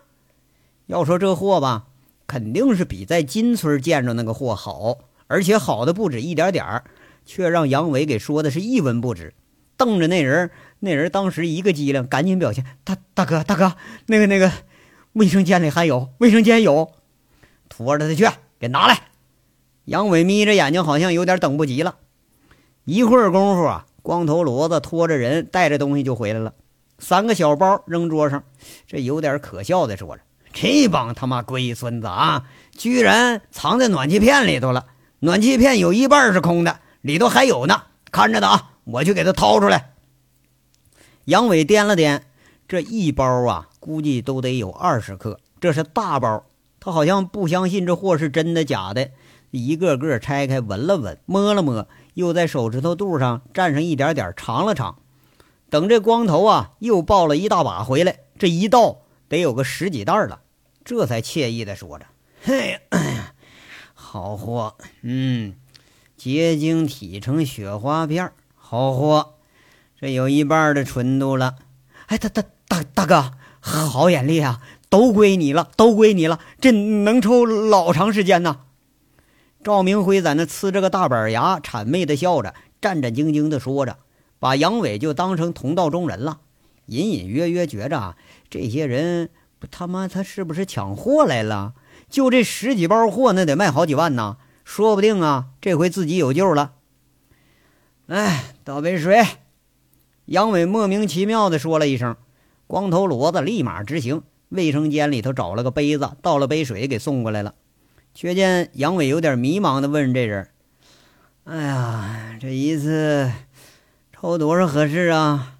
[0.86, 1.86] 要说这货吧。”
[2.24, 6.84] 肯定是比在金村见着那个货好，而且好的不止一点点儿，
[7.26, 9.34] 却让杨伟给说的是一文不值。
[9.76, 14.50] 瞪着那人，那人当时一个机灵，赶紧表现：“大大哥，大哥，那个那个，
[15.12, 16.92] 卫生间里还有，卫生间有，
[17.68, 18.26] 拖着他去，
[18.58, 19.08] 给拿来。”
[19.84, 21.96] 杨伟眯着眼睛，好像有点等不及了。
[22.84, 26.52] 一会儿功夫啊，光头骡子拖着人，带着东西就回来了，
[26.98, 28.42] 三个小包扔桌上，
[28.86, 30.22] 这有点可笑的说着。
[30.52, 34.86] 这帮他妈龟孙子啊，居然藏在暖气片里头了！
[35.20, 37.84] 暖气片有一半是空的，里头还有呢。
[38.10, 39.92] 看着的啊，我去给他掏出来。
[41.26, 42.20] 杨伟掂了掂，
[42.68, 46.44] 这一包啊，估计都得有二十克，这是大包。
[46.80, 49.08] 他好像不相信这货是真的假的，
[49.52, 54.98] 一个个拆开闻了闻，摸了摸，又在手指头肚上蘸上一点点尝了尝。
[55.70, 58.98] 等这光头啊，又抱了一大把回来，这一倒
[59.28, 60.40] 得有个十几袋了。
[60.84, 62.06] 这才惬意地说着
[62.42, 62.80] ：“嘿，
[63.94, 65.54] 好货，嗯，
[66.16, 69.34] 结晶体成雪花片，好货，
[69.98, 71.54] 这有一半的纯度了。
[72.08, 78.60] 哎，大大大大哥，好眼力啊，都归你了，都归你了，这能抽老长时间呢。”
[79.64, 83.96] 赵明辉在那呲着个大板牙，谄媚的笑着，战战兢兢的说着，
[84.40, 86.40] 把杨伟就当成同道中人了，
[86.86, 88.16] 隐隐约约觉着啊
[88.50, 89.68] 这些人不。
[89.68, 91.74] 他妈，他是不是抢货来了？
[92.10, 94.36] 就这十几包货，那得卖好几万呢。
[94.64, 96.72] 说不定啊，这回自己有救了。
[98.08, 99.24] 哎，倒杯水。
[100.26, 102.16] 杨伟莫名其妙的说了一声，
[102.66, 107.54] 光头骡子立马执行，卫生间里头找了个杯子，倒了杯水给送过来了。
[108.14, 110.48] 却见杨伟有点迷茫的问这人
[111.44, 113.30] ：“哎呀，这一次
[114.12, 115.58] 抽多少合适啊？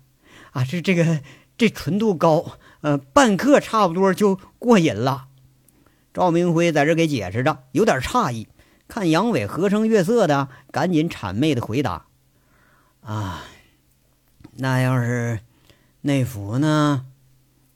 [0.53, 1.21] 啊，这这个
[1.57, 5.29] 这纯度高。”呃，半克差不多就过瘾了。
[6.13, 8.49] 赵明辉在这给解释着，有点诧异。
[8.89, 12.07] 看杨伟和声悦色的，赶紧谄媚的回答
[13.01, 13.45] ：“啊，
[14.57, 15.39] 那要是
[16.01, 17.07] 内服呢？”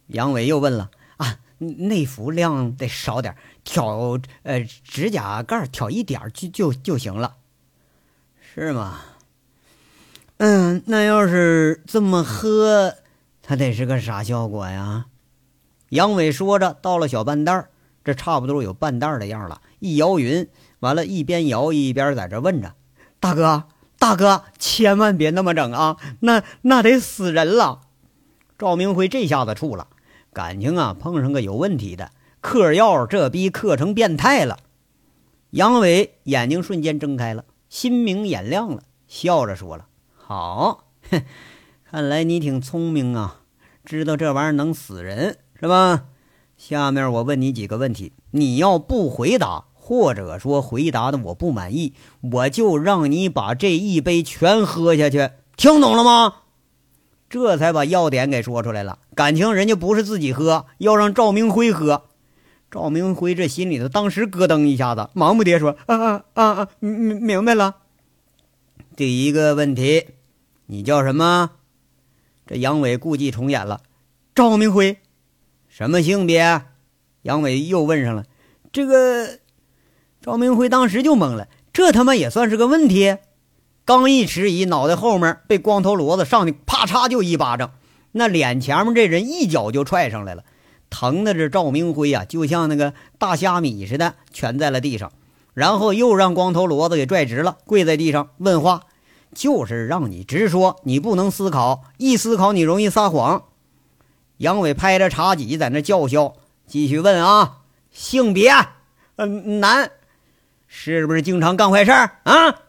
[0.09, 3.37] 杨伟又问了：“啊，内服量得少点，
[3.67, 7.35] 挑呃指甲盖挑一点就就就行了，
[8.55, 9.01] 是吗？
[10.39, 12.95] 嗯，那要是这么喝。”
[13.43, 15.07] 它得是个啥效果呀？
[15.91, 17.69] 杨伟说着，倒了小半袋，
[18.05, 19.61] 这差不多有半袋的样了。
[19.81, 20.49] 一摇匀，
[20.81, 22.75] 完了，一边摇一边在这问着
[23.21, 23.65] ：“大哥，
[23.99, 25.97] 大哥，千万别那么整啊！
[26.21, 27.83] 那那得死人了。”
[28.59, 29.89] 赵明辉这下子怵了，
[30.33, 32.11] 感情啊碰上个有问题的
[32.47, 34.59] 嗑药，这逼嗑成变态了。
[35.51, 41.25] 杨伟眼睛瞬间睁开了，心明眼亮了，笑着说了：“好，哼。”
[41.91, 43.41] 看来你挺聪明啊，
[43.85, 46.05] 知道这玩意儿能死人是吧？
[46.57, 56.35] 下面我问你几个问题，你要不回答，或者说回答的我不满意，我就让你把这一杯全喝下去，听懂了吗？
[57.29, 59.01] 这才把要点给说出来了。
[59.17, 62.05] 感情人家不是自己喝，要让赵明辉喝。
[62.71, 67.77] 赵明辉这心里头当时咯噔一下子，忙不迭说：“啊啊啊啊，明明白了。
[68.97, 70.07] 第一个问题，
[70.67, 71.51] 你叫什么？”
[72.47, 73.81] 这杨伟故伎重演了，
[74.35, 74.99] 赵明辉，
[75.69, 76.63] 什么性别？
[77.23, 78.25] 杨伟又问上了。
[78.73, 79.39] 这个
[80.21, 83.17] 赵明辉当时就懵了，这他妈也算是个问题？
[83.85, 87.73] 刚一迟疑，脑袋后面被光头骡子上去啪嚓就一巴掌，
[88.13, 90.45] 那脸前面这人一脚就踹上来了，
[90.91, 95.13] 疼的这赵明辉啊，就像那个大虾米似的蜷在了地上，
[95.55, 98.83] 然后又让光头骡子给拽直了，跪在地上问话。
[99.35, 103.45] 就是让你直说，你不能思考，一思考你容易撒谎。
[104.39, 106.35] 杨伟拍着茶几在那叫嚣，
[106.67, 107.59] 继续问啊，
[107.91, 108.51] 性别，
[109.17, 109.91] 嗯，男，
[110.67, 112.61] 是不是经常干坏事儿啊？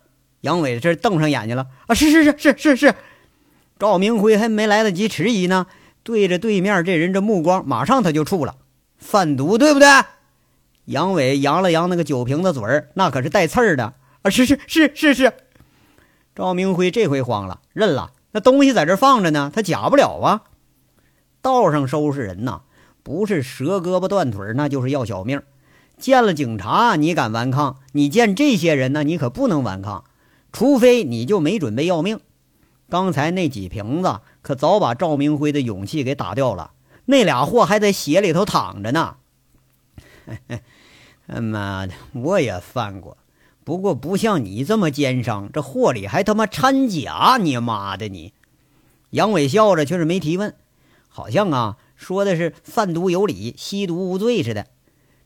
[0.42, 2.96] 杨伟这瞪上眼睛了啊，是是是是是是，
[3.80, 5.68] 赵明辉还没来得及迟疑呢，
[6.08, 8.56] 对着对面这人这目光，马上他就触了，
[8.98, 9.88] 贩毒对不对？
[10.86, 14.30] 杨伟扬了扬那个酒瓶子嘴儿，那可是带刺儿的啊！
[14.30, 15.34] 是是是是是。
[16.34, 20.44] 赵明辉这回慌了，认了，那东西在这放着呢，他假不了啊。
[21.42, 22.62] 道上收拾人呐，
[23.04, 25.42] 不是折胳膊断腿，那就是要小命。
[25.98, 27.80] 见了警察，你敢顽抗？
[27.92, 30.06] 你见这些人呢，你可不能顽抗，
[30.54, 32.22] 除非你就没准备要命。
[32.90, 36.72] 刚才那几瓶子可早把赵明辉的勇气给打掉了，
[37.04, 39.18] 那俩货还在血里头躺着呢。
[41.28, 43.18] 他妈的，我也犯过，
[43.66, 47.38] 不过不像你这么奸商，这货里还他妈掺假！
[47.42, 48.32] 你妈的你！
[49.10, 50.56] 杨伟笑着，却是没提问，
[51.10, 54.68] 好像啊说的是贩毒有理，吸毒无罪似的。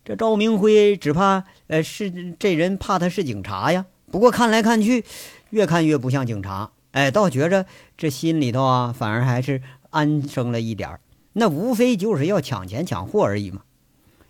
[0.03, 3.85] 这赵明辉只怕呃是这人怕他是警察呀。
[4.09, 5.05] 不过看来看去，
[5.51, 6.71] 越看越不像警察。
[6.91, 7.65] 哎，倒觉着
[7.97, 10.99] 这心里头啊，反而还是安生了一点
[11.33, 13.61] 那无非就是要抢钱抢货而已嘛。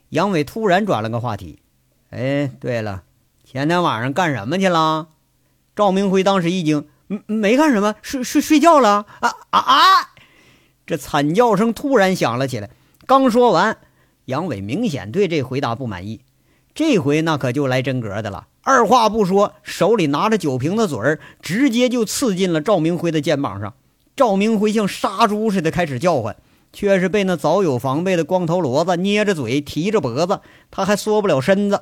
[0.10, 1.60] 杨伟突然转了个话题
[2.12, 3.04] ：“哎，对了，
[3.43, 5.08] 前天晚上干什么去了？”
[5.76, 10.10] 赵明辉当时一惊：“没没干什么，睡睡睡觉了。”啊啊啊！
[10.86, 12.69] 这惨叫声突然响了起来。
[13.08, 13.78] 刚说完，
[14.26, 16.21] 杨伟明显对这回答不满意。
[16.76, 18.47] 这回那可就来真格的了。
[18.63, 23.74] 二话不说，手里拿着酒瓶子嘴儿，直接就刺进了赵明辉的肩膀上。
[24.15, 26.36] 赵明辉像杀猪似的开始叫唤，
[26.71, 31.82] 却是被那早有防备的光头骡子捏着嘴、提着脖子，他还缩不了身子。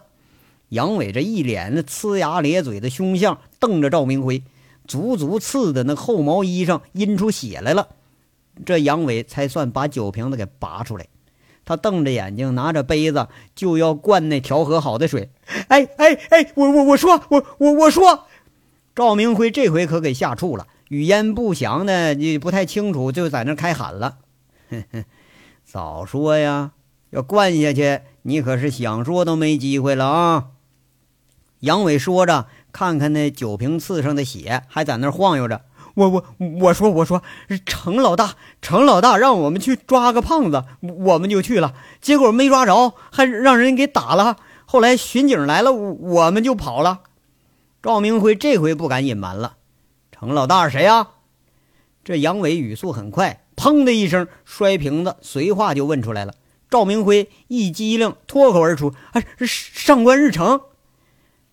[0.70, 4.44] 杨伟这一脸那呲牙咧嘴的凶相，瞪着赵明辉，
[4.88, 7.89] 足足刺的那厚毛衣上阴出血来了。
[8.65, 11.08] 这杨伟才算把酒瓶子给拔出来。
[11.69, 15.29] 他瞪着眼睛，拿着杯子就要灌那调和好的水。
[15.67, 18.25] 哎哎哎，我我我说我我我说，
[18.95, 24.17] 赵明辉这回可给吓怵了，语焉不详的，你不太清楚，就在那开喊了。
[24.71, 25.05] 哼哼，
[25.63, 26.71] 早说呀，
[27.12, 30.47] 要灌下去，你可是想说都没机会了啊！
[31.60, 35.62] 杨伟说着，看看那酒瓶刺上的血，还在那晃悠着。
[35.95, 36.23] 我我
[36.62, 37.21] 我说我说，
[37.65, 44.38] 程老大，程老大让我们去抓个胖子，我们就去了，结果没抓着，还让人给打了。
[44.65, 47.02] 后来巡警来了，我们就跑了。
[47.82, 49.56] 赵明辉这回不敢隐瞒了，
[50.12, 51.08] 程老大是谁呀？
[52.04, 56.34] 这杨伟语速很快，砰的一声摔瓶子，随话就问出来了。
[56.69, 60.62] 赵明辉一激灵，脱口而出：“啊，上官日成。”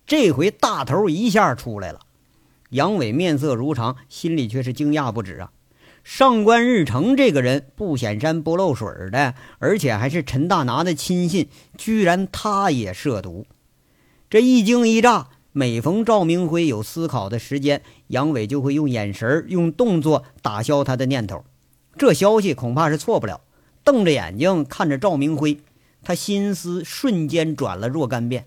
[0.05, 1.99] 这回大头一下出来了。
[2.69, 5.51] 杨伟面色如常，心里却是惊讶不止啊！
[6.03, 13.45] 上官日成这个人不显山不漏水的，而且还是陈大拿的亲信，居然他也涉毒。
[14.29, 21.43] 这一惊一乍，每逢赵明辉有思考的时间，杨伟就会用眼神、用动作打消他的念头。
[21.97, 23.41] 这消息恐怕是错不了。
[23.83, 25.59] 瞪着眼睛看着赵明辉，
[26.03, 28.45] 他心思瞬间转了若干遍。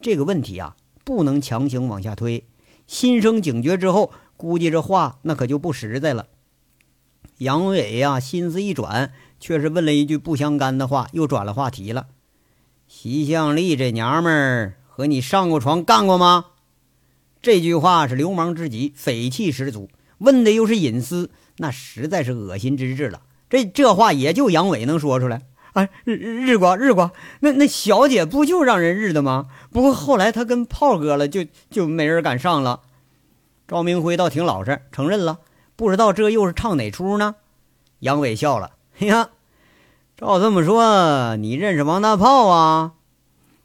[0.00, 2.44] 这个问题啊，不能强行往下推。
[2.88, 6.26] 心生警觉之后，估计这话那可就不实在了。
[7.36, 12.06] 杨伟呀，心思一转，却是问了一句不相干的话，又转了话题了
[12.88, 16.46] ：“席向丽这娘们儿和你上过床干过吗？”
[17.40, 19.88] 这句话是流氓之极，匪气十足。
[20.18, 23.22] 问的又是隐私，那实在是恶心之至了。
[23.48, 25.42] 这这话也就杨伟能说出来。
[25.78, 29.46] 啊，日日光日光，那那小姐不就让人日的吗？
[29.70, 32.80] 不过后来她跟炮哥了，就就没人敢上了。
[33.68, 35.38] 赵明辉倒挺老实，承认了。
[35.76, 37.36] 不知道这又是唱哪出呢？
[38.00, 39.28] 杨伟笑了，哎呀，
[40.16, 42.94] 照这么说，你认识王大炮啊？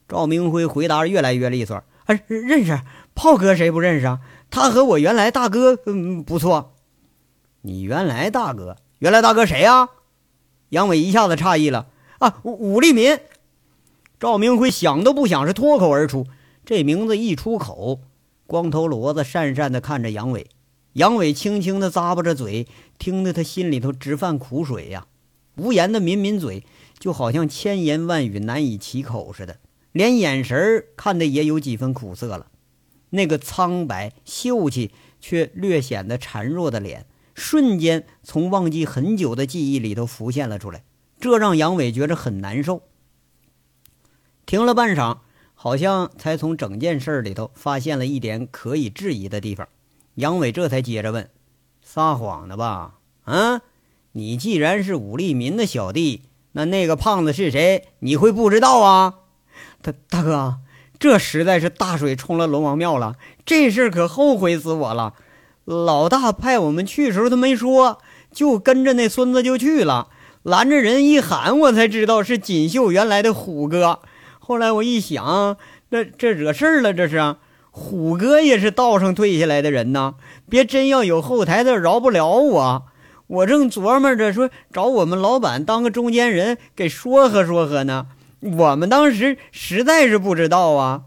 [0.08, 2.80] 赵明辉回答越来越利索，哎，认识
[3.16, 4.20] 炮哥，谁不认识啊？
[4.52, 6.76] 他和我原来大哥，嗯，不错。
[7.62, 9.90] 你原来大哥，原来大哥谁呀？
[10.70, 11.88] 杨伟一下子诧异了。
[12.24, 13.20] 啊，武武立民，
[14.18, 16.26] 赵明辉想都不想是脱口而出，
[16.64, 18.00] 这名字一出口，
[18.48, 20.48] 光头骡子讪讪地看着杨伟，
[20.94, 22.66] 杨伟轻轻地咂巴着嘴，
[22.98, 25.06] 听得他心里头直犯苦水呀，
[25.58, 26.64] 无言的抿抿嘴，
[26.98, 29.58] 就好像千言万语难以启口似的，
[29.92, 32.48] 连眼神看的也有几分苦涩了，
[33.10, 37.06] 那个苍白秀气却略显得孱弱的脸，
[37.36, 40.86] 瞬间从忘记很久的记忆里头浮现了出来。
[41.24, 42.82] 这让杨伟觉着很难受。
[44.46, 45.20] 停了半晌，
[45.54, 49.70] 好像才从整件事里头发现了一点可以质疑的地方。
[50.16, 51.30] 杨伟这才接着问
[51.82, 52.96] ：“撒谎的吧？
[53.24, 53.62] 啊，
[54.12, 57.88] 你既然是武立民的小弟，那那个胖子是谁？
[58.00, 59.20] 你会不知道啊？”
[59.82, 60.58] 大大哥，
[61.00, 63.16] 这实在是大水冲了龙王庙了，
[63.46, 65.14] 这事可后悔死我了。
[65.64, 70.10] 老大派我们去时候他没说，就跟着那孙子就去了。
[70.44, 74.00] 拦着人一喊，我才知道是锦绣原来的虎哥。
[74.40, 75.58] 后来我一想，
[75.90, 77.38] 这这惹事儿了，这是
[77.72, 80.16] 虎哥也是道上退下来的人呐，
[80.50, 82.86] 别真要有后台的，饶不了我。
[83.28, 88.08] 我正琢磨着说找我们老板当个中间人，给说和说和呢。
[88.42, 91.04] 我们当时实在是不知道啊。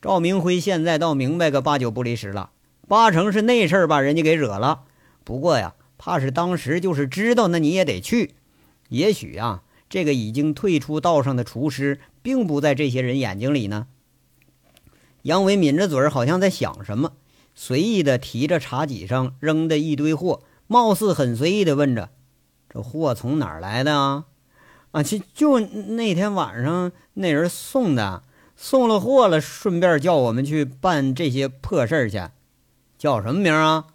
[0.00, 2.48] 赵明辉现在倒明白个八九不离十了，
[2.88, 4.80] 八成是那事儿把人家给惹了。
[5.22, 5.74] 不过呀。
[6.04, 8.34] 怕是当时就是知道，那你也得去。
[8.88, 13.86] 也许啊，这个已经退出道上的厨师，并不在这些人眼睛里呢。
[15.22, 17.12] 杨伟抿着嘴儿，好像在想什么，
[17.54, 22.10] 随意的提着茶几上扔的一堆货，貌似很随意的问着
[22.68, 24.24] ：“这货从哪儿来的啊
[24.90, 28.24] ？”“啊，就就那天晚上那人送的，
[28.56, 32.20] 送了货了，顺便叫我们去办这些破事儿去。
[32.98, 33.86] 叫什么名啊？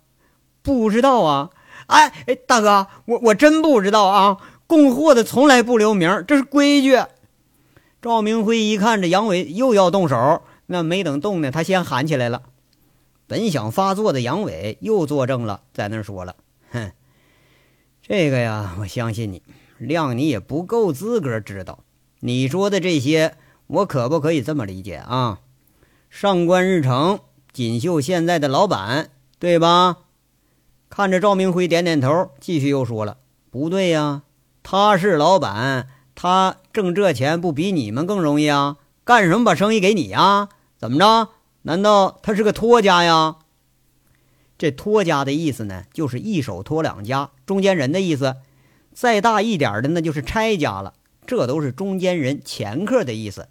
[0.61, 1.49] 不知道啊。”
[1.87, 4.37] 哎哎，大哥，我我真不知道啊！
[4.67, 6.97] 供货的从来不留名，这是规矩。
[8.01, 12.43] 赵明辉一看这杨伟又要动手，那没等动呢，他先喊起来了。
[13.25, 16.35] 本想发作的杨伟又作证了，在那说了
[16.71, 16.91] ：“哼，
[18.01, 19.41] 这个呀，我相信你，
[19.79, 21.79] 谅你也不够资格知道。
[22.19, 23.35] 你说的这些，
[23.67, 25.39] 我可不可以这么理解啊？
[26.09, 27.19] 上官日成，
[27.53, 29.09] 锦绣现在的老板，
[29.39, 29.97] 对吧？”
[30.97, 33.19] 看着赵明辉点点头，继续又说了
[33.51, 34.23] ：“不对呀，
[34.63, 38.77] 他是老板，他挣这钱不比你们更容易啊？
[39.03, 40.49] 干什么把生意给你呀？
[40.75, 41.29] 怎么着？
[41.61, 43.35] 难道他是个托家呀？
[44.57, 48.37] 这托家的意思呢，就是一手托两家，中间人的意思。
[48.91, 50.95] 再大一点的，那就是拆家了。
[51.27, 53.49] 这都是中间人、掮客的意思。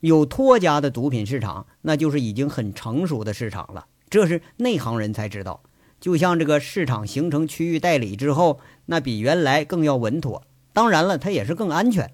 [0.00, 3.86] 有托家的毒品市场，那就是已经很成熟的市场了。
[4.10, 5.62] 这是内行人才知道。”
[6.04, 10.42] 就像这个市场形成区域代理之后，那比原来更要稳妥。
[10.74, 12.12] 当然了，它也是更安全。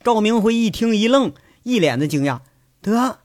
[0.00, 1.32] 赵明辉一听一愣，
[1.64, 2.38] 一脸的惊讶
[2.80, 3.18] ：“得，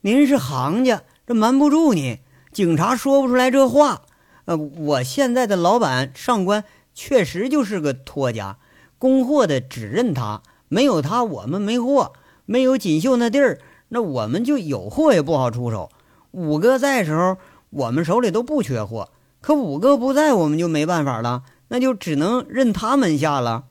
[0.00, 2.18] 您是行家，这瞒不住你。
[2.50, 4.02] 警察说不出来这话。
[4.46, 8.58] 呃，我现在的老板上官确实就是个托家，
[8.98, 12.12] 供货的只认他，没有他我们没货，
[12.44, 15.90] 没有锦绣那地儿，那我们就有货也不好出手。
[16.32, 17.36] 五哥在时候。”
[17.76, 19.10] 我们手里都不缺货，
[19.42, 23.64] 可五哥不在，我们就没办法了，那就只能认他门下了。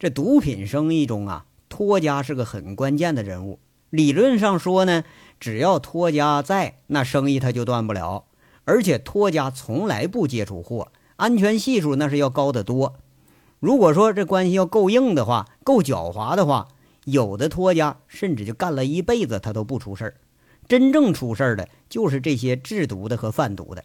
[0.00, 3.60] 这毒品生意中啊，托家是个很关键的人物。
[3.90, 5.04] 理论上说呢，
[5.38, 8.24] 只要托家在，那生意他就断不了。
[8.64, 12.96] 而且托家从来不接触货，安全系数那是要高得多。
[13.60, 16.66] 如果说这关系要够硬的话，够狡猾的话，
[17.04, 20.14] 有的托家甚至就干了一辈子，他都不出事儿。
[20.72, 23.84] 真正出事的，就是这些制毒的和贩毒的。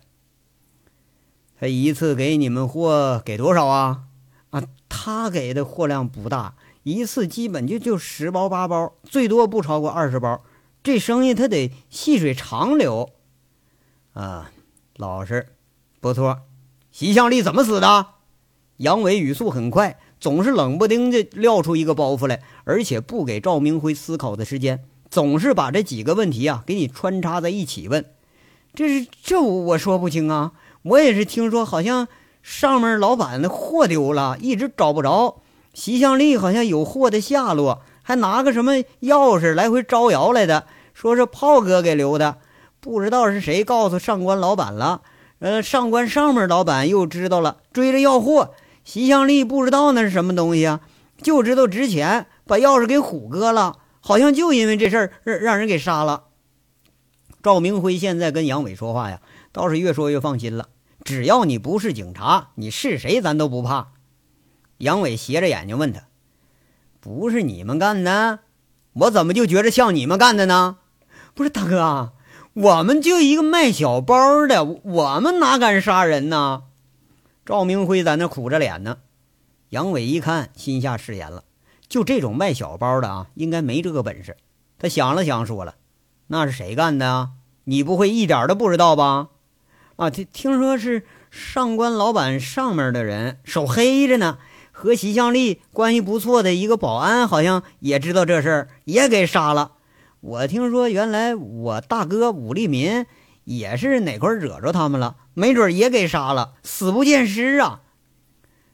[1.59, 4.03] 他一次给你们货给多少啊？
[4.51, 10.41] 啊，他给的货量不大，一次基本就就十包八包，最多不超过二十包。
[10.81, 13.09] 这生意他得细水长流。
[14.13, 14.49] 啊，
[14.95, 15.47] 老实，
[15.99, 16.43] 不错。
[16.89, 18.05] 习向力怎么死的？
[18.77, 24.85] 杨伟语速很快，总是冷不丁的撂出一个包袱来，而且不给赵明辉思考的时间。
[25.09, 28.05] 总是把这几个问题啊给你穿插在一起问，
[28.73, 30.51] 这是这我说不清啊。
[30.83, 32.07] 我也是听说，好像
[32.41, 35.41] 上面老板的货丢了，一直找不着。
[35.73, 42.37] 习向力好像有货的下落，还拿个什么钥匙来回招摇来的，说是炮哥给留的。
[42.79, 45.01] 不知道是谁告诉上官老板了，
[45.39, 48.53] 呃，上官上面老板又知道了，追着要货。
[48.83, 50.79] 习向力不知道那是什么东西啊，
[51.21, 53.75] 就知道值钱，把钥匙给虎哥了。
[54.07, 56.27] 好像就因为这事儿让让人给杀了。
[57.43, 59.19] 赵明辉现在跟杨伟说话呀，
[59.51, 60.69] 倒是越说越放心了。
[61.03, 63.89] 只要你不是警察，你是谁咱都不怕。
[64.77, 66.03] 杨伟斜着眼睛问他
[67.01, 68.39] ：“不是你们干的？
[68.93, 70.77] 我怎么就觉着像你们干的呢？”
[71.35, 72.13] 不是大哥，
[72.53, 76.63] 我们就一个卖小包的，我们哪敢杀人呢？
[77.45, 78.99] 赵明辉在那苦着脸呢。
[79.71, 81.43] 杨伟一看，心下誓言了。
[81.89, 84.37] 就这种卖小包的啊，应该没这个本事。
[84.79, 85.75] 他想了想，说了
[86.27, 87.29] ：“那是谁干的啊？
[87.63, 89.29] 你不会一点都不知道吧？”
[89.97, 94.37] 啊，听听说是上官老板上面的人手黑着呢，
[94.71, 99.71] 和席向力关系不错的一个保安，好像也知道这事儿，也给杀了。
[100.19, 103.05] 我听说原来我大哥武立民
[103.45, 107.81] 也是哪块惹着他们了，没准也给杀了，死不见尸啊。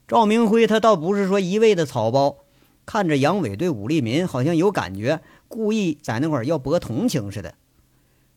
[0.08, 2.40] 赵明辉他倒不是说一味的草包。
[2.86, 7.56] 看着杨伟对武立民好像有感觉，故意在那块儿要博同情似的。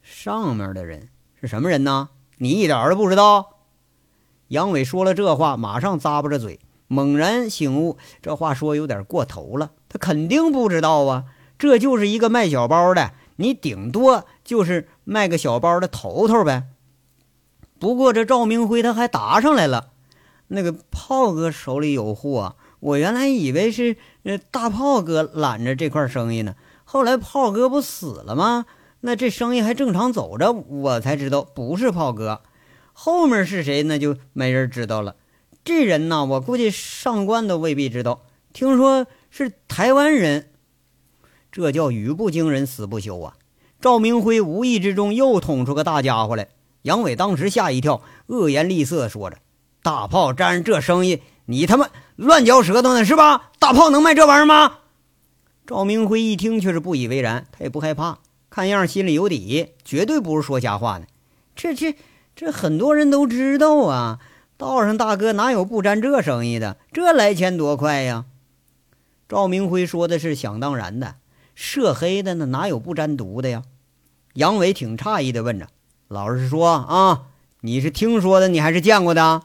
[0.03, 1.09] 上面的人
[1.41, 2.11] 是什么人呢？
[2.39, 3.55] 你一点都不知道？
[4.49, 9.73] 杨伟说了这话，马上咂巴着嘴，猛然醒悟，这话说有点过头了。
[9.89, 11.25] 他肯定不知道啊，
[11.59, 16.69] 这就是一个卖小包的，你顶多就是卖个小包的头头呗。
[17.81, 19.91] 不过这赵明辉他还答上来了，
[20.49, 26.55] 那个炮哥手里有货，我原来以为是呃大炮哥揽着这块生意呢，
[26.85, 28.67] 后来炮哥不死了吗？
[29.01, 32.43] 那这生意还正常走着，我才知道不是炮哥，
[32.93, 35.17] 后面是谁那就没人知道了。
[35.65, 38.23] 这人呢，我估计上官都未必知道，
[38.53, 40.51] 听说是台湾人，
[41.53, 43.37] 这叫语不惊人死不休啊！
[43.81, 46.49] 赵明辉无意之中又捅出个大家伙来。
[46.83, 49.39] 杨伟当时吓一跳，恶言厉色说着
[49.83, 53.51] ：“大炮沾上这生意，你他妈乱嚼舌头呢是吧？
[53.59, 54.79] 大炮能卖这玩意儿吗？”
[55.67, 58.19] 赵明辉一听却是不以为然，他也不害怕，
[58.51, 61.07] 看样心里有底，绝对不是说瞎话呢。
[61.55, 61.97] 这这
[62.35, 64.19] 这很多人都知道啊，
[64.57, 66.77] 道上大哥哪有不沾这生意的？
[66.93, 68.27] 这来钱多快呀！
[69.29, 71.17] 赵明辉说的是想当然的，
[71.55, 73.63] 涉黑的呢哪有不沾毒的呀？
[74.35, 75.67] 杨伟挺诧异的问着。
[76.09, 77.23] 老实说啊，
[77.63, 79.43] 你是听说的，你还是见过的？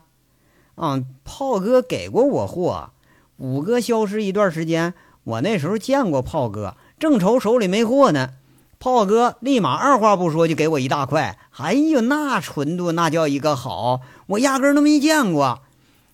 [0.76, 2.92] 啊，炮哥给过我货。
[3.38, 4.94] 五哥消失一段时间，
[5.24, 8.32] 我那时候见过炮哥，正愁手里没货呢。
[8.80, 11.38] 炮哥立马二话不说就给我一大块。
[11.58, 15.62] 哎呦，那纯度那叫一个好，我压根都没见过。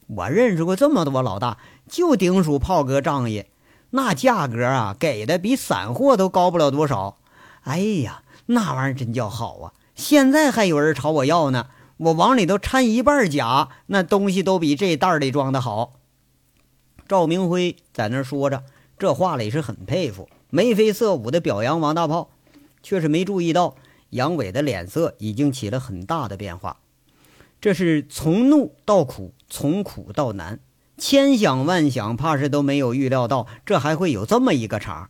[0.08, 1.58] 我认识过这么多老大，
[1.90, 3.46] 就顶属炮哥仗义。
[3.92, 7.18] 那价格啊，给的比散货都高不了多少。
[7.62, 9.74] 哎呀，那玩意儿真叫好啊！
[9.96, 11.68] 现在还有人朝我要呢，
[11.98, 15.94] 我往里头掺一半假，那东西都比这袋里装的好。
[17.08, 18.64] 赵明辉在那说着，
[19.00, 22.30] 这话里是很佩服，眉飞色舞的表扬王大炮，
[22.84, 23.76] 却是没注意到
[24.12, 26.78] 杨伟的脸色已经起了很大的变化。
[27.60, 30.60] 这是从怒到苦，从苦到难，
[30.98, 35.10] 千想万想，怕是都没有预料到这还会有这么一个茬。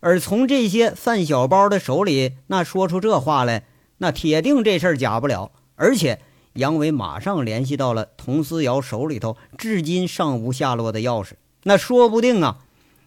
[0.00, 3.64] 而从这些贩小包的手里，那说出这话来。
[3.98, 6.20] 那铁定这事儿假不了，而且
[6.54, 12.58] 杨伟马上联系到了佟思瑶手里头至今尚无下落的钥匙，那说不定啊，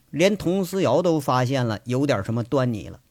[0.09, 3.01] 连佟思瑶都发现了有点什么端倪了。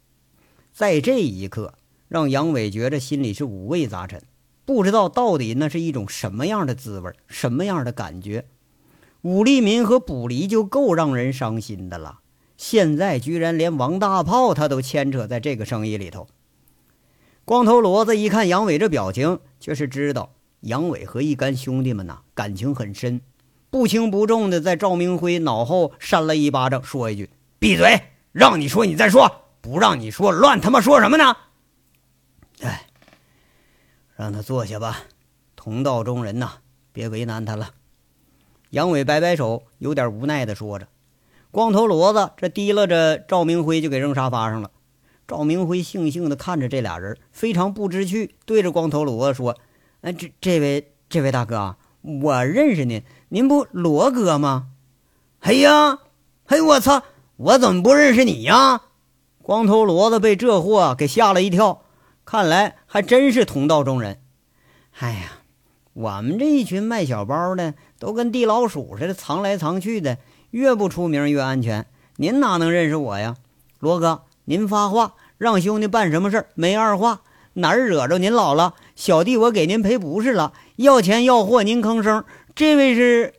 [0.73, 1.75] 在这一刻，
[2.09, 4.23] 让杨伟觉着心里是五味杂陈，
[4.65, 8.47] 不知道到底那是一种什么样的滋味，什么样的感觉。
[9.21, 12.21] 武立民和卜离就够让人伤心的了，
[12.57, 16.27] 现在居然连王大炮他都牵扯在这个生意里头。
[17.45, 20.33] 光头骡子一看杨伟这表情，却是知道
[20.63, 23.21] 杨伟和一干兄弟们呐感情很深，
[23.71, 27.31] 不轻不重的在赵明辉脑后扇了一巴掌，说一句
[27.61, 28.01] ：“闭嘴！
[28.33, 29.31] 让你说你再说，
[29.61, 31.37] 不让你说乱他妈说什么呢？”
[32.63, 32.87] 哎，
[34.17, 35.03] 让他坐下吧，
[35.57, 36.55] 同道中人呐，
[36.93, 37.71] 别为难他了。
[38.71, 40.89] 杨伟摆摆手，有点无奈的说着。
[41.51, 44.71] 光头骡子这提拉着赵明辉就给扔沙发上了。
[45.31, 49.57] 赵明辉悻悻地看着这俩人，非常不知趣，对着光头骡子说
[50.03, 54.71] ：“哎，这这位这位大哥，我认识您，您不罗哥吗
[55.39, 56.01] ？”“哎呀，
[56.45, 57.05] 嘿，我操，
[57.37, 58.81] 我怎么不认识你呀？”
[59.41, 61.83] 光头骡子被这货给吓了一跳，
[62.25, 64.21] 看来还真是同道中人。
[64.99, 65.43] 哎呀，
[65.93, 70.19] 我们这一群卖小包的都跟地老鼠似的，藏来藏去的，
[70.51, 71.87] 越不出名越安全。
[72.17, 73.37] 您哪能认识我呀，
[73.79, 74.25] 罗哥？
[74.51, 76.49] 您发话让兄弟办什么事儿？
[76.57, 77.23] 没二话，
[77.53, 78.75] 哪儿惹着您老了？
[78.97, 82.25] 小弟我给您赔不是了，要钱要货您吭声。
[82.57, 83.33] 这位是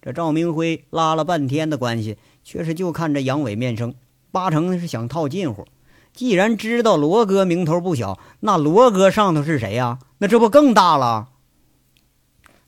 [0.00, 3.94] 这赵明辉拉了半天的关系，却是就看着杨伟面生，
[4.32, 5.66] 八成是想套近乎。
[6.14, 9.98] 既然知道罗哥名头不小，那罗哥上头是谁呀？
[10.16, 11.28] 那这不更大了？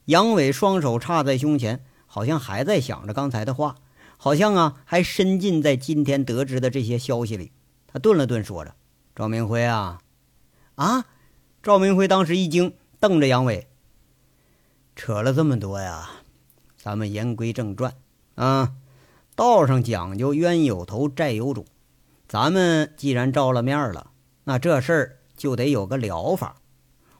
[0.05, 3.77] 杨伟双手插在胸前，好像还在想着刚才的话，
[4.17, 7.51] 好像啊还深浸在今天得知的这些消息里。
[7.93, 8.75] 他顿了顿，说着
[9.15, 9.99] ：“赵明辉啊，
[10.75, 11.05] 啊！”
[11.61, 13.67] 赵明辉当时一惊，瞪着杨伟
[14.95, 16.09] ：“扯了这么多呀？
[16.77, 17.93] 咱们言归正传
[18.35, 18.73] 啊！
[19.35, 21.65] 道上讲究冤有头，债有主。
[22.27, 24.11] 咱们既然照了面了，
[24.45, 26.55] 那这事儿就得有个了法。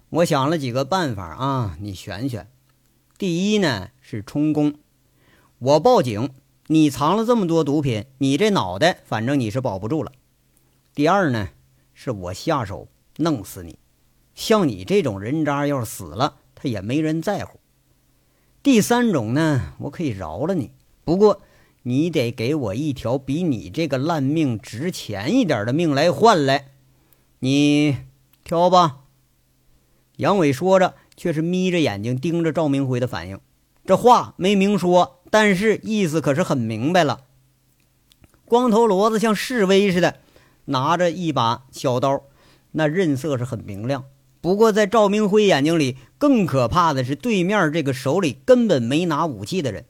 [0.09, 2.49] 我想了几个办法啊，你选选。
[3.17, 4.76] 第一呢是充公，
[5.59, 6.34] 我报警，
[6.67, 10.11] 你藏了这么多毒品，你这脑袋反正你是保不住了。”
[10.93, 11.49] 第二呢，
[11.93, 13.79] 是我下手弄死你。
[14.35, 17.59] 像你这种人渣，要是死了，他也没人在乎。
[18.61, 20.71] 第三种呢，我可以饶了你，
[21.05, 21.41] 不过
[21.83, 26.71] 你得给我一条比你这个烂命值钱一点的命来换来。
[27.39, 27.97] 你
[28.43, 28.97] 挑吧。
[30.17, 33.39] 杨伟说着，却是眯着眼睛盯着赵明辉的反应。
[33.85, 37.21] 这话没明说，但是意思可是很明白了。
[38.45, 40.19] 光头骡子像示威似的，
[40.66, 42.24] 拿着一把小刀，
[42.72, 44.05] 那刃色是很明亮。
[44.41, 49.86] 不过，在赵明辉眼睛里，更可怕的是对面这个手里根本没拿武器的人。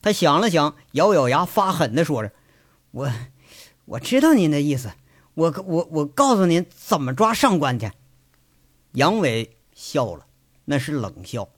[0.00, 2.32] 他想了想，咬咬牙，发狠地说着
[2.90, 3.12] ：“我，
[3.84, 4.90] 我知道您的意思。
[5.34, 7.92] 我，我，我告诉您怎么抓上官去。”
[8.94, 10.26] 杨伟笑了，
[10.64, 11.48] 那是冷笑。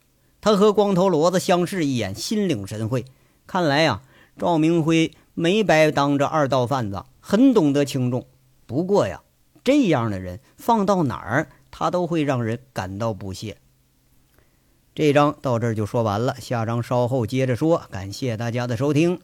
[0.43, 3.07] 他和光头骡子相视一眼，心领神会。
[3.47, 4.03] 看来呀，
[4.39, 8.27] 赵明辉没白当这二道贩子，很懂得轻重。
[8.75, 9.23] 不过呀，
[9.63, 13.59] 这样的人放到哪儿，他都会让人感到不屑。
[14.97, 17.87] 这章到这儿就说完了，下章稍后接着说。
[17.89, 19.21] 感谢大家的收听。